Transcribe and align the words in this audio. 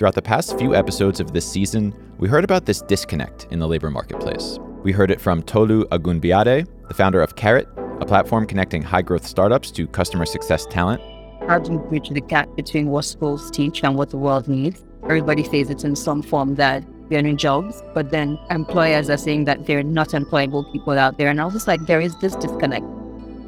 Throughout 0.00 0.14
the 0.14 0.22
past 0.22 0.56
few 0.56 0.74
episodes 0.74 1.20
of 1.20 1.34
this 1.34 1.46
season, 1.46 1.94
we 2.16 2.26
heard 2.26 2.42
about 2.42 2.64
this 2.64 2.80
disconnect 2.80 3.46
in 3.50 3.58
the 3.58 3.68
labor 3.68 3.90
marketplace. 3.90 4.58
We 4.82 4.92
heard 4.92 5.10
it 5.10 5.20
from 5.20 5.42
Tolu 5.42 5.84
Agunbiade, 5.88 6.66
the 6.88 6.94
founder 6.94 7.20
of 7.20 7.36
Carrot, 7.36 7.68
a 8.00 8.06
platform 8.06 8.46
connecting 8.46 8.80
high 8.80 9.02
growth 9.02 9.26
startups 9.26 9.70
to 9.72 9.86
customer 9.86 10.24
success 10.24 10.64
talent. 10.64 11.02
How 11.46 11.58
do 11.58 11.72
you 11.72 11.78
bridge 11.78 12.08
the 12.08 12.22
gap 12.22 12.48
between 12.56 12.86
what 12.86 13.04
schools 13.04 13.50
teach 13.50 13.84
and 13.84 13.94
what 13.94 14.08
the 14.08 14.16
world 14.16 14.48
needs? 14.48 14.82
Everybody 15.02 15.44
says 15.44 15.68
it's 15.68 15.84
in 15.84 15.94
some 15.94 16.22
form 16.22 16.54
that 16.54 16.82
they're 17.10 17.18
in 17.18 17.36
jobs, 17.36 17.82
but 17.92 18.10
then 18.10 18.38
employers 18.48 19.10
are 19.10 19.18
saying 19.18 19.44
that 19.44 19.66
they're 19.66 19.82
not 19.82 20.08
employable 20.12 20.72
people 20.72 20.98
out 20.98 21.18
there. 21.18 21.28
And 21.28 21.42
I 21.42 21.44
was 21.44 21.52
just 21.52 21.68
like, 21.68 21.84
there 21.84 22.00
is 22.00 22.18
this 22.20 22.34
disconnect. 22.36 22.86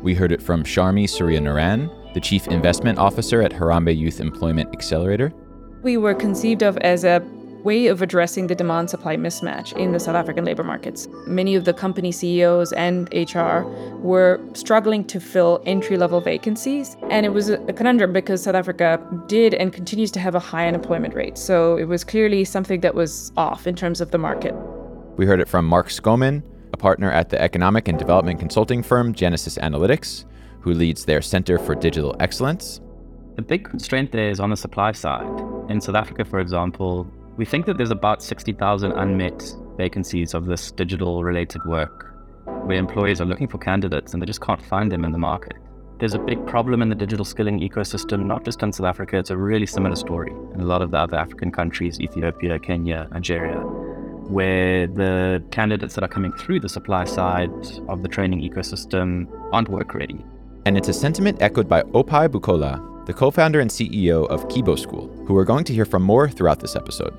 We 0.02 0.12
heard 0.12 0.32
it 0.32 0.42
from 0.42 0.64
Sharmi 0.64 1.04
Surianarain, 1.04 2.12
the 2.12 2.20
Chief 2.20 2.46
Investment 2.48 2.98
Officer 2.98 3.40
at 3.40 3.52
Harambee 3.52 3.96
Youth 3.96 4.20
Employment 4.20 4.68
Accelerator. 4.74 5.32
We 5.82 5.96
were 5.96 6.14
conceived 6.14 6.62
of 6.62 6.76
as 6.78 7.02
a 7.02 7.20
way 7.64 7.88
of 7.88 8.02
addressing 8.02 8.46
the 8.46 8.54
demand 8.54 8.88
supply 8.88 9.16
mismatch 9.16 9.76
in 9.76 9.90
the 9.90 9.98
South 9.98 10.14
African 10.14 10.44
labor 10.44 10.62
markets. 10.62 11.08
Many 11.26 11.56
of 11.56 11.64
the 11.64 11.72
company 11.72 12.12
CEOs 12.12 12.72
and 12.72 13.12
HR 13.12 13.62
were 13.98 14.40
struggling 14.54 15.04
to 15.06 15.18
fill 15.18 15.60
entry 15.66 15.96
level 15.96 16.20
vacancies. 16.20 16.96
And 17.10 17.26
it 17.26 17.30
was 17.30 17.48
a 17.48 17.72
conundrum 17.72 18.12
because 18.12 18.44
South 18.44 18.54
Africa 18.54 19.00
did 19.26 19.54
and 19.54 19.72
continues 19.72 20.12
to 20.12 20.20
have 20.20 20.36
a 20.36 20.40
high 20.40 20.68
unemployment 20.68 21.14
rate. 21.14 21.36
So 21.36 21.76
it 21.76 21.84
was 21.84 22.04
clearly 22.04 22.44
something 22.44 22.80
that 22.82 22.94
was 22.94 23.32
off 23.36 23.66
in 23.66 23.74
terms 23.74 24.00
of 24.00 24.12
the 24.12 24.18
market. 24.18 24.54
We 25.16 25.26
heard 25.26 25.40
it 25.40 25.48
from 25.48 25.66
Mark 25.66 25.88
Schoeman, 25.88 26.42
a 26.72 26.76
partner 26.76 27.10
at 27.10 27.30
the 27.30 27.40
economic 27.42 27.88
and 27.88 27.98
development 27.98 28.38
consulting 28.38 28.84
firm 28.84 29.14
Genesis 29.14 29.58
Analytics, 29.58 30.26
who 30.60 30.74
leads 30.74 31.04
their 31.06 31.20
Center 31.20 31.58
for 31.58 31.74
Digital 31.74 32.14
Excellence. 32.20 32.80
The 33.34 33.42
big 33.42 33.64
constraint 33.64 34.12
there 34.12 34.28
is 34.28 34.40
on 34.40 34.50
the 34.50 34.56
supply 34.56 34.92
side. 34.92 35.26
In 35.68 35.80
South 35.80 35.94
Africa, 35.94 36.24
for 36.24 36.40
example, 36.40 37.06
we 37.36 37.44
think 37.44 37.66
that 37.66 37.76
there's 37.76 37.90
about 37.90 38.22
60,000 38.22 38.92
unmet 38.92 39.54
vacancies 39.76 40.34
of 40.34 40.46
this 40.46 40.70
digital 40.72 41.24
related 41.24 41.64
work 41.64 42.14
where 42.44 42.76
employers 42.76 43.20
are 43.20 43.24
looking 43.24 43.48
for 43.48 43.58
candidates 43.58 44.12
and 44.12 44.20
they 44.20 44.26
just 44.26 44.40
can't 44.40 44.60
find 44.60 44.90
them 44.90 45.04
in 45.04 45.12
the 45.12 45.18
market. 45.18 45.54
There's 45.98 46.14
a 46.14 46.18
big 46.18 46.44
problem 46.46 46.82
in 46.82 46.88
the 46.88 46.96
digital 46.96 47.24
skilling 47.24 47.60
ecosystem, 47.60 48.26
not 48.26 48.44
just 48.44 48.60
in 48.62 48.72
South 48.72 48.86
Africa, 48.86 49.18
it's 49.18 49.30
a 49.30 49.36
really 49.36 49.66
similar 49.66 49.94
story 49.94 50.32
in 50.52 50.60
a 50.60 50.64
lot 50.64 50.82
of 50.82 50.90
the 50.90 50.98
other 50.98 51.16
African 51.16 51.52
countries, 51.52 52.00
Ethiopia, 52.00 52.58
Kenya, 52.58 53.08
Nigeria, 53.12 53.60
where 53.60 54.88
the 54.88 55.42
candidates 55.52 55.94
that 55.94 56.02
are 56.02 56.08
coming 56.08 56.32
through 56.32 56.58
the 56.58 56.68
supply 56.68 57.04
side 57.04 57.52
of 57.88 58.02
the 58.02 58.08
training 58.08 58.40
ecosystem 58.40 59.28
aren't 59.52 59.68
work 59.68 59.94
ready. 59.94 60.24
And 60.66 60.76
it's 60.76 60.88
a 60.88 60.92
sentiment 60.92 61.40
echoed 61.40 61.68
by 61.68 61.82
Ope 61.94 62.10
Bukola, 62.10 62.91
the 63.06 63.12
co 63.12 63.30
founder 63.30 63.60
and 63.60 63.70
CEO 63.70 64.28
of 64.28 64.46
Kibo 64.48 64.78
School, 64.78 65.08
who 65.26 65.34
we're 65.34 65.44
going 65.44 65.64
to 65.64 65.74
hear 65.74 65.84
from 65.84 66.02
more 66.02 66.28
throughout 66.28 66.60
this 66.60 66.76
episode. 66.76 67.12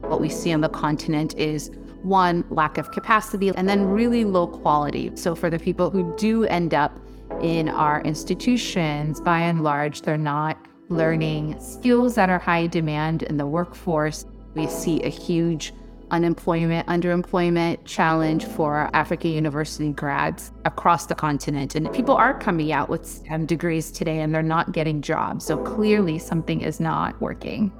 What 0.00 0.20
we 0.20 0.28
see 0.28 0.52
on 0.52 0.60
the 0.60 0.68
continent 0.68 1.36
is 1.38 1.70
one, 2.02 2.44
lack 2.50 2.78
of 2.78 2.90
capacity, 2.90 3.50
and 3.50 3.68
then 3.68 3.84
really 3.84 4.24
low 4.24 4.46
quality. 4.46 5.12
So, 5.14 5.34
for 5.34 5.50
the 5.50 5.58
people 5.58 5.90
who 5.90 6.14
do 6.16 6.44
end 6.44 6.74
up 6.74 6.98
in 7.40 7.68
our 7.68 8.00
institutions, 8.02 9.20
by 9.20 9.40
and 9.40 9.62
large, 9.62 10.02
they're 10.02 10.18
not 10.18 10.58
learning 10.88 11.58
skills 11.60 12.14
that 12.16 12.28
are 12.28 12.38
high 12.38 12.66
demand 12.66 13.22
in 13.22 13.36
the 13.36 13.46
workforce. 13.46 14.26
We 14.54 14.66
see 14.66 15.02
a 15.02 15.08
huge 15.08 15.72
unemployment, 16.12 16.86
underemployment 16.86 17.78
challenge 17.84 18.44
for 18.44 18.88
African 18.92 19.32
university 19.32 19.90
grads 19.90 20.52
across 20.64 21.06
the 21.06 21.14
continent. 21.14 21.74
And 21.74 21.92
people 21.92 22.14
are 22.14 22.38
coming 22.38 22.70
out 22.70 22.88
with 22.88 23.04
STEM 23.04 23.46
degrees 23.46 23.90
today 23.90 24.20
and 24.20 24.32
they're 24.32 24.42
not 24.42 24.72
getting 24.72 25.02
jobs. 25.02 25.44
So 25.46 25.56
clearly 25.56 26.18
something 26.18 26.60
is 26.60 26.78
not 26.78 27.20
working. 27.20 27.72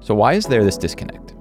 So, 0.00 0.14
why 0.14 0.34
is 0.34 0.46
there 0.46 0.64
this 0.64 0.76
disconnect? 0.76 1.34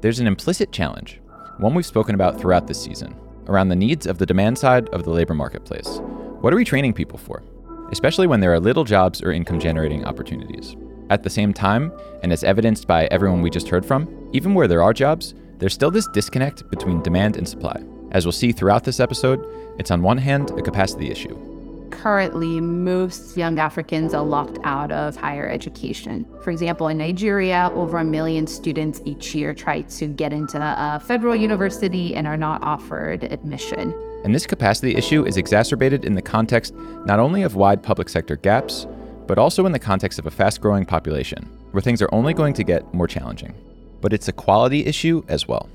There's 0.00 0.18
an 0.18 0.26
implicit 0.26 0.72
challenge, 0.72 1.20
one 1.58 1.74
we've 1.74 1.86
spoken 1.86 2.14
about 2.14 2.40
throughout 2.40 2.66
this 2.66 2.82
season, 2.82 3.14
around 3.46 3.68
the 3.68 3.76
needs 3.76 4.06
of 4.06 4.18
the 4.18 4.26
demand 4.26 4.58
side 4.58 4.88
of 4.90 5.04
the 5.04 5.10
labor 5.10 5.34
marketplace. 5.34 6.00
What 6.40 6.52
are 6.52 6.56
we 6.56 6.64
training 6.64 6.94
people 6.94 7.18
for? 7.18 7.42
Especially 7.90 8.26
when 8.26 8.40
there 8.40 8.52
are 8.52 8.60
little 8.60 8.84
jobs 8.84 9.22
or 9.22 9.32
income 9.32 9.58
generating 9.60 10.04
opportunities. 10.04 10.76
At 11.10 11.22
the 11.22 11.30
same 11.30 11.52
time, 11.54 11.92
and 12.22 12.32
as 12.32 12.44
evidenced 12.44 12.86
by 12.86 13.06
everyone 13.06 13.40
we 13.40 13.50
just 13.50 13.68
heard 13.68 13.86
from, 13.86 14.28
even 14.32 14.54
where 14.54 14.68
there 14.68 14.82
are 14.82 14.92
jobs, 14.92 15.34
there's 15.58 15.74
still 15.74 15.90
this 15.90 16.06
disconnect 16.08 16.68
between 16.70 17.02
demand 17.02 17.36
and 17.36 17.48
supply. 17.48 17.82
As 18.12 18.24
we'll 18.24 18.32
see 18.32 18.52
throughout 18.52 18.84
this 18.84 19.00
episode, 19.00 19.44
it's 19.78 19.90
on 19.90 20.02
one 20.02 20.18
hand 20.18 20.50
a 20.52 20.62
capacity 20.62 21.10
issue. 21.10 21.36
Currently, 21.90 22.60
most 22.60 23.36
young 23.36 23.58
Africans 23.58 24.14
are 24.14 24.24
locked 24.24 24.58
out 24.62 24.92
of 24.92 25.16
higher 25.16 25.48
education. 25.48 26.26
For 26.42 26.50
example, 26.50 26.88
in 26.88 26.98
Nigeria, 26.98 27.70
over 27.74 27.98
a 27.98 28.04
million 28.04 28.46
students 28.46 29.02
each 29.04 29.34
year 29.34 29.52
try 29.52 29.82
to 29.82 30.06
get 30.06 30.32
into 30.32 30.58
a 30.58 31.00
federal 31.00 31.34
university 31.34 32.14
and 32.14 32.26
are 32.26 32.36
not 32.36 32.62
offered 32.62 33.24
admission. 33.24 33.92
And 34.24 34.34
this 34.34 34.46
capacity 34.46 34.94
issue 34.96 35.26
is 35.26 35.36
exacerbated 35.36 36.04
in 36.04 36.14
the 36.14 36.22
context 36.22 36.74
not 37.04 37.18
only 37.18 37.42
of 37.42 37.56
wide 37.56 37.82
public 37.82 38.08
sector 38.08 38.36
gaps, 38.36 38.86
but 39.26 39.38
also 39.38 39.66
in 39.66 39.72
the 39.72 39.78
context 39.78 40.18
of 40.18 40.26
a 40.26 40.30
fast 40.30 40.60
growing 40.60 40.84
population, 40.84 41.44
where 41.72 41.82
things 41.82 42.00
are 42.00 42.08
only 42.12 42.32
going 42.32 42.54
to 42.54 42.64
get 42.64 42.92
more 42.94 43.06
challenging 43.06 43.54
but 44.00 44.12
it's 44.12 44.28
a 44.28 44.32
quality 44.32 44.86
issue 44.86 45.24
as 45.28 45.48
well. 45.48 45.68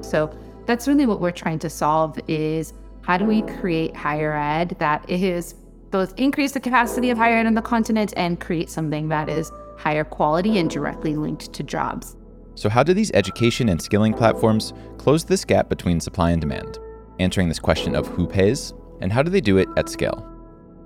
So 0.00 0.36
that's 0.66 0.86
really 0.86 1.06
what 1.06 1.20
we're 1.20 1.30
trying 1.30 1.58
to 1.60 1.70
solve 1.70 2.18
is 2.28 2.72
how 3.02 3.16
do 3.16 3.24
we 3.24 3.42
create 3.42 3.96
higher 3.96 4.34
ed 4.34 4.76
that 4.78 5.08
is 5.08 5.54
both 5.90 6.14
increase 6.18 6.52
the 6.52 6.60
capacity 6.60 7.10
of 7.10 7.18
higher 7.18 7.36
ed 7.36 7.46
on 7.46 7.54
the 7.54 7.62
continent 7.62 8.14
and 8.16 8.40
create 8.40 8.70
something 8.70 9.08
that 9.08 9.28
is 9.28 9.50
higher 9.78 10.04
quality 10.04 10.58
and 10.58 10.70
directly 10.70 11.16
linked 11.16 11.52
to 11.52 11.62
jobs. 11.62 12.16
So 12.54 12.68
how 12.68 12.82
do 12.82 12.92
these 12.92 13.10
education 13.12 13.68
and 13.68 13.80
skilling 13.80 14.12
platforms 14.12 14.72
close 14.98 15.24
this 15.24 15.44
gap 15.44 15.68
between 15.68 15.98
supply 15.98 16.30
and 16.30 16.40
demand? 16.40 16.78
Answering 17.18 17.48
this 17.48 17.58
question 17.58 17.94
of 17.96 18.06
who 18.08 18.26
pays 18.26 18.74
and 19.00 19.12
how 19.12 19.22
do 19.22 19.30
they 19.30 19.40
do 19.40 19.56
it 19.56 19.68
at 19.76 19.88
scale? 19.88 20.26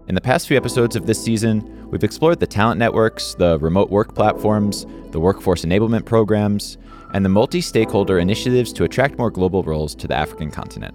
In 0.07 0.15
the 0.15 0.21
past 0.21 0.47
few 0.49 0.57
episodes 0.59 0.97
of 0.97 1.07
this 1.07 1.23
season, 1.23 1.89
we've 1.91 2.05
explored 2.05 2.39
the 2.39 2.47
talent 2.47 2.79
networks, 2.79 3.35
the 3.35 3.59
remote 3.59 3.89
work 3.89 4.15
platforms, 4.15 4.85
the 5.13 5.21
workforce 5.21 5.65
enablement 5.65 6.05
programs, 6.05 6.77
and 7.15 7.25
the 7.25 7.31
multi 7.31 7.63
stakeholder 7.63 8.19
initiatives 8.19 8.71
to 8.75 8.85
attract 8.85 9.17
more 9.17 9.31
global 9.31 9.63
roles 9.63 9.95
to 9.95 10.07
the 10.07 10.15
African 10.15 10.51
continent. 10.51 10.95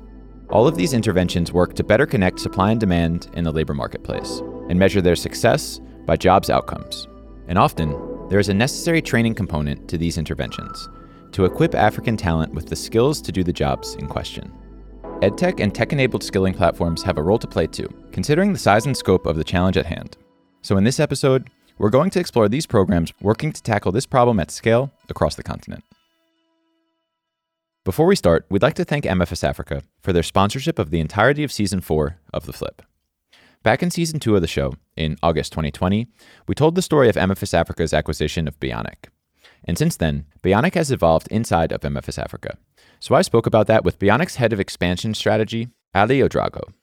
All 0.52 0.68
of 0.68 0.76
these 0.76 0.94
interventions 0.94 1.52
work 1.52 1.74
to 1.76 1.84
better 1.84 2.06
connect 2.06 2.40
supply 2.40 2.70
and 2.70 2.80
demand 2.80 3.30
in 3.34 3.44
the 3.44 3.52
labor 3.52 3.74
marketplace 3.74 4.42
and 4.70 4.78
measure 4.78 5.02
their 5.02 5.16
success 5.16 5.80
by 6.06 6.16
jobs 6.16 6.52
outcomes. 6.52 7.08
And 7.48 7.58
often, 7.58 7.96
there 8.30 8.40
is 8.40 8.50
a 8.50 8.54
necessary 8.54 9.02
training 9.02 9.34
component 9.34 9.88
to 9.90 9.98
these 9.98 10.20
interventions 10.20 10.88
to 11.32 11.46
equip 11.46 11.74
African 11.74 12.16
talent 12.16 12.54
with 12.54 12.68
the 12.68 12.76
skills 12.76 13.22
to 13.22 13.32
do 13.32 13.44
the 13.44 13.54
jobs 13.54 13.96
in 13.96 14.08
question. 14.08 14.52
EdTech 15.22 15.60
and 15.60 15.76
tech 15.76 15.92
enabled 15.92 16.24
skilling 16.24 16.54
platforms 16.54 17.04
have 17.04 17.18
a 17.18 17.22
role 17.22 17.38
to 17.40 17.48
play 17.48 17.68
too, 17.68 17.90
considering 18.14 18.54
the 18.54 18.60
size 18.60 18.86
and 18.86 18.96
scope 18.96 19.26
of 19.26 19.36
the 19.36 19.44
challenge 19.44 19.76
at 19.76 19.86
hand. 19.86 20.16
So, 20.62 20.78
in 20.78 20.86
this 20.86 20.98
episode, 20.98 21.50
we're 21.78 21.90
going 21.90 22.10
to 22.12 22.22
explore 22.22 22.48
these 22.48 22.66
programs 22.66 23.12
working 23.20 23.52
to 23.52 23.62
tackle 23.62 23.92
this 23.92 24.06
problem 24.06 24.40
at 24.40 24.50
scale 24.50 24.94
across 25.10 25.36
the 25.36 25.44
continent. 25.44 25.84
Before 27.84 28.06
we 28.06 28.16
start, 28.16 28.46
we'd 28.50 28.62
like 28.62 28.76
to 28.76 28.86
thank 28.86 29.04
MFS 29.04 29.44
Africa 29.44 29.84
for 30.02 30.14
their 30.14 30.24
sponsorship 30.24 30.80
of 30.80 30.90
the 30.90 31.02
entirety 31.02 31.44
of 31.44 31.52
Season 31.52 31.82
4 31.82 32.18
of 32.34 32.46
The 32.46 32.54
Flip. 32.54 32.82
Back 33.62 33.84
in 33.84 33.92
Season 33.92 34.22
2 34.22 34.38
of 34.38 34.42
the 34.42 34.48
show, 34.48 34.74
in 34.96 35.18
August 35.22 35.52
2020, 35.52 36.08
we 36.48 36.56
told 36.56 36.76
the 36.76 36.82
story 36.82 37.10
of 37.10 37.16
MFS 37.16 37.54
Africa's 37.54 37.94
acquisition 37.94 38.48
of 38.48 38.58
Beyonic. 38.62 39.10
And 39.66 39.78
since 39.78 39.98
then, 39.98 40.26
Beyonic 40.44 40.74
has 40.76 40.92
evolved 40.92 41.28
inside 41.30 41.72
of 41.72 41.82
MFS 41.82 42.18
Africa, 42.18 42.58
so 43.02 43.16
I 43.16 43.22
spoke 43.22 43.46
about 43.46 43.68
that 43.68 43.86
with 43.86 43.98
Beyonic's 43.98 44.36
head 44.36 44.52
of 44.52 44.60
expansion 44.60 45.14
strategy, 45.14 45.70
Ali 45.96 46.20
Ouedraogo. 46.20 46.74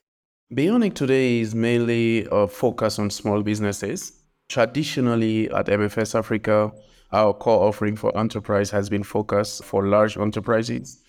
Beyonic 0.51 0.95
today 0.95 1.39
is 1.39 1.53
mainly 1.53 2.27
a 2.31 2.47
focus 2.47 2.97
on 2.97 3.11
small 3.11 3.43
businesses. 3.43 4.13
Traditionally, 4.49 5.47
at 5.51 5.67
MFS 5.67 6.17
Africa, 6.17 6.71
our 7.11 7.33
core 7.33 7.67
offering 7.67 7.95
for 7.95 8.17
enterprise 8.17 8.71
has 8.71 8.89
been 8.89 9.03
focused 9.03 9.63
for 9.63 9.85
large 9.85 10.17
enterprises. 10.17 11.03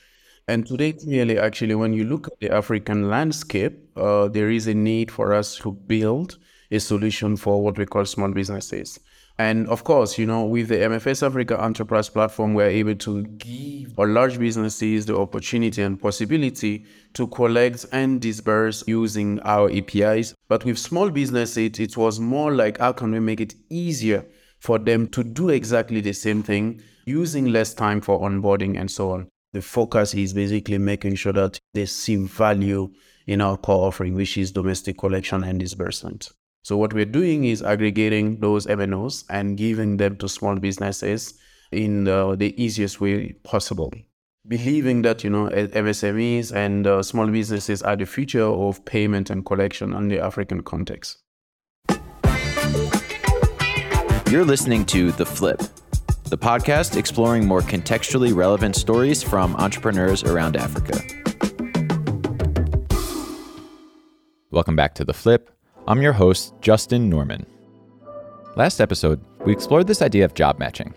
And 0.46 0.66
today, 0.66 0.92
clearly, 0.92 1.38
actually, 1.38 1.74
when 1.74 1.94
you 1.94 2.04
look 2.04 2.26
at 2.26 2.38
the 2.40 2.50
African 2.50 3.08
landscape, 3.08 3.78
uh, 3.96 4.28
there 4.28 4.50
is 4.50 4.66
a 4.66 4.74
need 4.74 5.10
for 5.10 5.32
us 5.32 5.56
to 5.58 5.72
build 5.72 6.38
a 6.70 6.78
solution 6.78 7.36
for 7.36 7.62
what 7.62 7.78
we 7.78 7.86
call 7.86 8.04
small 8.04 8.30
businesses. 8.30 9.00
And 9.40 9.68
of 9.68 9.84
course, 9.84 10.18
you 10.18 10.26
know, 10.26 10.44
with 10.44 10.68
the 10.68 10.76
MFS 10.76 11.24
Africa 11.24 11.62
Enterprise 11.62 12.08
Platform, 12.08 12.54
we're 12.54 12.66
able 12.66 12.96
to 12.96 13.22
give 13.22 13.96
our 13.96 14.08
large 14.08 14.36
businesses 14.36 15.06
the 15.06 15.16
opportunity 15.16 15.80
and 15.80 16.00
possibility 16.00 16.84
to 17.14 17.28
collect 17.28 17.86
and 17.92 18.20
disburse 18.20 18.82
using 18.88 19.38
our 19.44 19.70
APIs. 19.70 20.34
But 20.48 20.64
with 20.64 20.76
small 20.76 21.10
businesses, 21.10 21.78
it 21.78 21.96
was 21.96 22.18
more 22.18 22.52
like 22.52 22.78
how 22.78 22.92
can 22.92 23.12
we 23.12 23.20
make 23.20 23.40
it 23.40 23.54
easier 23.70 24.26
for 24.58 24.78
them 24.78 25.06
to 25.08 25.22
do 25.22 25.50
exactly 25.50 26.00
the 26.00 26.12
same 26.12 26.42
thing 26.42 26.82
using 27.06 27.52
less 27.52 27.74
time 27.74 28.00
for 28.00 28.20
onboarding 28.20 28.78
and 28.78 28.90
so 28.90 29.12
on. 29.12 29.28
The 29.52 29.62
focus 29.62 30.14
is 30.14 30.34
basically 30.34 30.78
making 30.78 31.14
sure 31.14 31.32
that 31.32 31.58
they 31.74 31.86
see 31.86 32.16
value 32.16 32.90
in 33.26 33.40
our 33.40 33.56
core 33.56 33.86
offering, 33.86 34.14
which 34.14 34.36
is 34.36 34.50
domestic 34.50 34.98
collection 34.98 35.44
and 35.44 35.60
disbursement. 35.60 36.32
So 36.62 36.76
what 36.76 36.92
we're 36.92 37.04
doing 37.04 37.44
is 37.44 37.62
aggregating 37.62 38.40
those 38.40 38.66
MNOs 38.66 39.24
and 39.30 39.56
giving 39.56 39.96
them 39.96 40.16
to 40.16 40.28
small 40.28 40.56
businesses 40.56 41.34
in 41.72 42.08
uh, 42.08 42.34
the 42.34 42.60
easiest 42.62 43.00
way 43.00 43.32
possible. 43.44 43.92
Believing 44.46 45.02
that 45.02 45.24
you 45.24 45.30
know 45.30 45.48
MSMEs 45.48 46.54
and 46.54 46.86
uh, 46.86 47.02
small 47.02 47.26
businesses 47.26 47.82
are 47.82 47.96
the 47.96 48.06
future 48.06 48.44
of 48.44 48.84
payment 48.84 49.30
and 49.30 49.44
collection 49.44 49.92
in 49.92 50.08
the 50.08 50.20
African 50.20 50.62
context. 50.62 51.18
You're 54.30 54.44
listening 54.44 54.84
to 54.86 55.12
The 55.12 55.24
Flip, 55.24 55.58
the 56.24 56.38
podcast 56.38 56.96
exploring 56.96 57.46
more 57.46 57.62
contextually 57.62 58.34
relevant 58.34 58.76
stories 58.76 59.22
from 59.22 59.56
entrepreneurs 59.56 60.22
around 60.24 60.56
Africa. 60.56 61.00
Welcome 64.50 64.76
back 64.76 64.94
to 64.96 65.04
The 65.04 65.14
Flip. 65.14 65.57
I'm 65.88 66.02
your 66.02 66.12
host, 66.12 66.52
Justin 66.60 67.08
Norman. 67.08 67.46
Last 68.56 68.78
episode, 68.78 69.24
we 69.46 69.52
explored 69.52 69.86
this 69.86 70.02
idea 70.02 70.26
of 70.26 70.34
job 70.34 70.58
matching, 70.58 70.92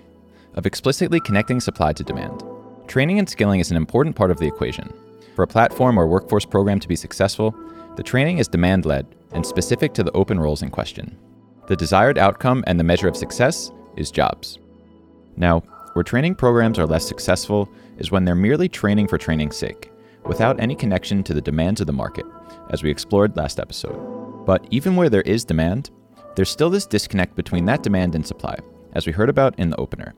of 0.55 0.65
explicitly 0.65 1.21
connecting 1.21 1.61
supply 1.61 1.93
to 1.93 2.03
demand. 2.03 2.43
Training 2.87 3.17
and 3.17 3.29
skilling 3.29 3.61
is 3.61 3.71
an 3.71 3.77
important 3.77 4.17
part 4.17 4.31
of 4.31 4.37
the 4.37 4.47
equation. 4.47 4.93
For 5.33 5.43
a 5.43 5.47
platform 5.47 5.97
or 5.97 6.07
workforce 6.07 6.43
program 6.43 6.77
to 6.81 6.89
be 6.89 6.97
successful, 6.97 7.55
the 7.95 8.03
training 8.03 8.39
is 8.39 8.49
demand 8.49 8.85
led 8.85 9.07
and 9.31 9.45
specific 9.45 9.93
to 9.93 10.03
the 10.03 10.11
open 10.11 10.37
roles 10.37 10.61
in 10.61 10.69
question. 10.69 11.17
The 11.67 11.77
desired 11.77 12.17
outcome 12.17 12.61
and 12.67 12.77
the 12.77 12.83
measure 12.83 13.07
of 13.07 13.15
success 13.15 13.71
is 13.95 14.11
jobs. 14.11 14.59
Now, 15.37 15.61
where 15.93 16.03
training 16.03 16.35
programs 16.35 16.77
are 16.77 16.85
less 16.85 17.07
successful 17.07 17.69
is 17.97 18.11
when 18.11 18.25
they're 18.25 18.35
merely 18.35 18.67
training 18.67 19.07
for 19.07 19.17
training's 19.17 19.55
sake, 19.55 19.89
without 20.25 20.59
any 20.59 20.75
connection 20.75 21.23
to 21.23 21.33
the 21.33 21.39
demands 21.39 21.79
of 21.79 21.87
the 21.87 21.93
market, 21.93 22.25
as 22.71 22.83
we 22.83 22.91
explored 22.91 23.37
last 23.37 23.57
episode. 23.57 24.20
But 24.45 24.65
even 24.71 24.95
where 24.95 25.09
there 25.09 25.21
is 25.21 25.45
demand, 25.45 25.91
there's 26.35 26.49
still 26.49 26.69
this 26.69 26.85
disconnect 26.85 27.35
between 27.35 27.65
that 27.65 27.83
demand 27.83 28.15
and 28.15 28.25
supply, 28.25 28.57
as 28.93 29.05
we 29.05 29.13
heard 29.13 29.29
about 29.29 29.57
in 29.59 29.69
the 29.69 29.77
opener. 29.77 30.13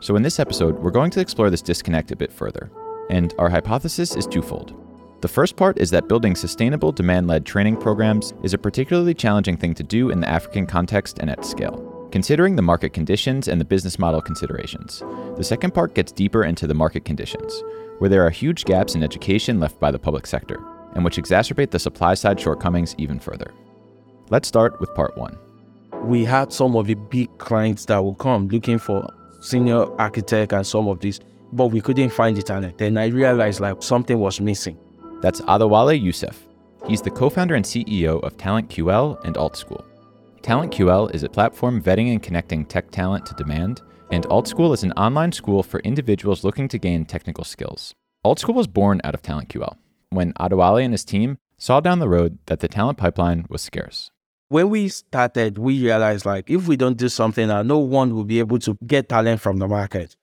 So, 0.00 0.16
in 0.16 0.22
this 0.22 0.40
episode, 0.40 0.78
we're 0.78 0.90
going 0.90 1.10
to 1.12 1.20
explore 1.20 1.48
this 1.48 1.62
disconnect 1.62 2.10
a 2.10 2.16
bit 2.16 2.32
further. 2.32 2.70
And 3.10 3.34
our 3.38 3.48
hypothesis 3.48 4.16
is 4.16 4.26
twofold. 4.26 4.74
The 5.20 5.28
first 5.28 5.54
part 5.54 5.78
is 5.78 5.90
that 5.90 6.08
building 6.08 6.34
sustainable 6.34 6.90
demand 6.90 7.28
led 7.28 7.46
training 7.46 7.76
programs 7.76 8.34
is 8.42 8.54
a 8.54 8.58
particularly 8.58 9.14
challenging 9.14 9.56
thing 9.56 9.74
to 9.74 9.84
do 9.84 10.10
in 10.10 10.20
the 10.20 10.28
African 10.28 10.66
context 10.66 11.20
and 11.20 11.30
at 11.30 11.44
scale, 11.44 12.08
considering 12.10 12.56
the 12.56 12.62
market 12.62 12.92
conditions 12.92 13.46
and 13.46 13.60
the 13.60 13.64
business 13.64 14.00
model 14.00 14.20
considerations. 14.20 15.04
The 15.36 15.44
second 15.44 15.74
part 15.74 15.94
gets 15.94 16.10
deeper 16.10 16.42
into 16.42 16.66
the 16.66 16.74
market 16.74 17.04
conditions, 17.04 17.62
where 17.98 18.10
there 18.10 18.26
are 18.26 18.30
huge 18.30 18.64
gaps 18.64 18.96
in 18.96 19.04
education 19.04 19.60
left 19.60 19.78
by 19.78 19.92
the 19.92 19.98
public 19.98 20.26
sector, 20.26 20.60
and 20.94 21.04
which 21.04 21.16
exacerbate 21.16 21.70
the 21.70 21.78
supply 21.78 22.14
side 22.14 22.40
shortcomings 22.40 22.94
even 22.98 23.18
further. 23.18 23.52
Let's 24.30 24.48
start 24.48 24.80
with 24.80 24.94
part 24.94 25.16
one. 25.16 25.38
We 26.04 26.24
had 26.24 26.52
some 26.52 26.76
of 26.76 26.86
the 26.86 26.94
big 26.94 27.36
clients 27.38 27.84
that 27.86 27.98
will 27.98 28.14
come 28.14 28.48
looking 28.48 28.78
for 28.78 29.06
senior 29.40 29.84
architect 30.00 30.52
and 30.52 30.66
some 30.66 30.88
of 30.88 31.00
these, 31.00 31.20
but 31.52 31.66
we 31.66 31.80
couldn't 31.80 32.10
find 32.10 32.36
the 32.36 32.42
talent. 32.42 32.78
Then 32.78 32.96
I 32.98 33.06
realized 33.06 33.60
like 33.60 33.82
something 33.82 34.18
was 34.18 34.40
missing. 34.40 34.78
That's 35.20 35.40
Adewale 35.42 36.00
Yusuf. 36.00 36.46
He's 36.86 37.02
the 37.02 37.10
co 37.10 37.30
founder 37.30 37.54
and 37.54 37.64
CEO 37.64 38.22
of 38.22 38.36
Talent 38.36 38.68
QL 38.68 39.22
and 39.24 39.36
Alt 39.36 39.56
School. 39.56 39.84
Talent 40.42 40.72
QL 40.72 41.14
is 41.14 41.22
a 41.22 41.28
platform 41.28 41.80
vetting 41.80 42.10
and 42.10 42.20
connecting 42.22 42.64
tech 42.64 42.90
talent 42.90 43.24
to 43.26 43.34
demand, 43.34 43.82
and 44.10 44.26
Alt 44.26 44.48
School 44.48 44.72
is 44.72 44.82
an 44.82 44.92
online 44.92 45.30
school 45.30 45.62
for 45.62 45.78
individuals 45.80 46.42
looking 46.42 46.66
to 46.68 46.78
gain 46.78 47.04
technical 47.04 47.44
skills. 47.44 47.94
Alt 48.24 48.40
School 48.40 48.56
was 48.56 48.66
born 48.66 49.00
out 49.04 49.14
of 49.14 49.22
Talent 49.22 49.48
QL 49.48 49.76
when 50.12 50.32
Adewale 50.34 50.84
and 50.84 50.92
his 50.92 51.04
team 51.04 51.38
saw 51.58 51.80
down 51.80 51.98
the 51.98 52.08
road 52.08 52.38
that 52.46 52.60
the 52.60 52.68
talent 52.68 52.98
pipeline 52.98 53.46
was 53.48 53.62
scarce. 53.62 54.10
When 54.48 54.68
we 54.68 54.88
started, 54.88 55.58
we 55.58 55.82
realized 55.82 56.26
like 56.26 56.50
if 56.50 56.68
we 56.68 56.76
don't 56.76 56.98
do 56.98 57.08
something 57.08 57.48
now, 57.48 57.62
no 57.62 57.78
one 57.78 58.14
will 58.14 58.24
be 58.24 58.38
able 58.38 58.58
to 58.60 58.76
get 58.86 59.08
talent 59.08 59.40
from 59.40 59.58
the 59.58 59.68
market. 59.68 60.16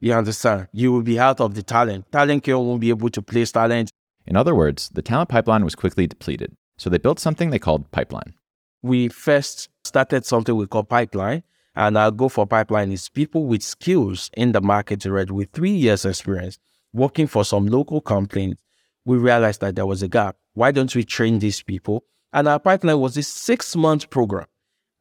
You 0.00 0.12
understand? 0.12 0.68
You 0.72 0.92
will 0.92 1.02
be 1.02 1.18
out 1.18 1.40
of 1.40 1.54
the 1.54 1.62
talent. 1.62 2.12
Talent 2.12 2.44
QL 2.44 2.64
won't 2.64 2.80
be 2.80 2.90
able 2.90 3.08
to 3.08 3.22
place 3.22 3.50
talent. 3.52 3.90
In 4.26 4.36
other 4.36 4.54
words, 4.54 4.90
the 4.92 5.02
talent 5.02 5.30
pipeline 5.30 5.64
was 5.64 5.74
quickly 5.74 6.06
depleted. 6.06 6.54
So 6.76 6.90
they 6.90 6.98
built 6.98 7.18
something 7.18 7.50
they 7.50 7.58
called 7.58 7.90
Pipeline. 7.90 8.34
We 8.82 9.08
first 9.08 9.68
started 9.84 10.26
something 10.26 10.54
we 10.54 10.66
call 10.66 10.84
Pipeline. 10.84 11.42
And 11.74 11.96
our 11.98 12.10
goal 12.10 12.28
for 12.28 12.46
Pipeline 12.46 12.92
is 12.92 13.08
people 13.08 13.46
with 13.46 13.62
skills 13.62 14.30
in 14.36 14.52
the 14.52 14.60
market 14.60 15.04
already 15.06 15.32
with 15.32 15.50
three 15.52 15.72
years 15.72 16.04
experience 16.04 16.58
working 16.92 17.26
for 17.26 17.44
some 17.44 17.66
local 17.66 18.00
companies. 18.00 18.56
We 19.04 19.16
realized 19.16 19.60
that 19.60 19.76
there 19.76 19.86
was 19.86 20.02
a 20.02 20.08
gap. 20.08 20.36
Why 20.54 20.70
don't 20.70 20.94
we 20.94 21.04
train 21.04 21.38
these 21.38 21.62
people? 21.62 22.04
And 22.32 22.48
our 22.48 22.58
pipeline 22.58 22.98
was 22.98 23.16
a 23.16 23.22
six 23.22 23.76
month 23.76 24.10
program. 24.10 24.46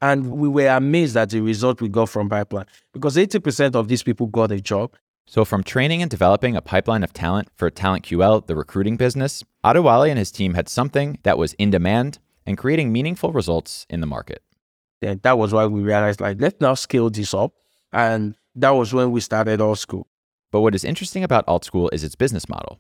And 0.01 0.31
we 0.31 0.49
were 0.49 0.67
amazed 0.67 1.15
at 1.15 1.29
the 1.29 1.39
result 1.41 1.79
we 1.79 1.87
got 1.87 2.09
from 2.09 2.29
pipeline 2.29 2.65
because 2.91 3.15
80% 3.15 3.75
of 3.75 3.87
these 3.87 4.03
people 4.03 4.27
got 4.27 4.51
a 4.51 4.59
job. 4.59 4.93
So, 5.25 5.45
from 5.45 5.63
training 5.63 6.01
and 6.01 6.11
developing 6.11 6.57
a 6.57 6.61
pipeline 6.61 7.03
of 7.03 7.13
talent 7.13 7.47
for 7.55 7.69
Talent 7.69 8.03
QL, 8.03 8.45
the 8.45 8.55
recruiting 8.55 8.97
business, 8.97 9.41
Adewale 9.63 10.09
and 10.09 10.19
his 10.19 10.31
team 10.31 10.55
had 10.55 10.67
something 10.67 11.17
that 11.23 11.37
was 11.37 11.53
in 11.53 11.71
demand 11.71 12.19
and 12.45 12.57
creating 12.57 12.91
meaningful 12.91 13.31
results 13.31 13.85
in 13.89 14.01
the 14.01 14.05
market. 14.05 14.43
And 15.01 15.21
that 15.21 15.37
was 15.37 15.53
why 15.53 15.65
we 15.65 15.81
realized, 15.81 16.19
like, 16.19 16.41
let's 16.41 16.59
now 16.59 16.73
scale 16.73 17.09
this 17.09 17.33
up. 17.33 17.53
And 17.93 18.35
that 18.55 18.71
was 18.71 18.93
when 18.93 19.11
we 19.11 19.21
started 19.21 19.61
Alt 19.61 19.79
School. 19.79 20.07
But 20.51 20.61
what 20.61 20.75
is 20.75 20.83
interesting 20.83 21.23
about 21.23 21.45
Alt 21.47 21.63
School 21.63 21.89
is 21.93 22.03
its 22.03 22.15
business 22.15 22.49
model. 22.49 22.79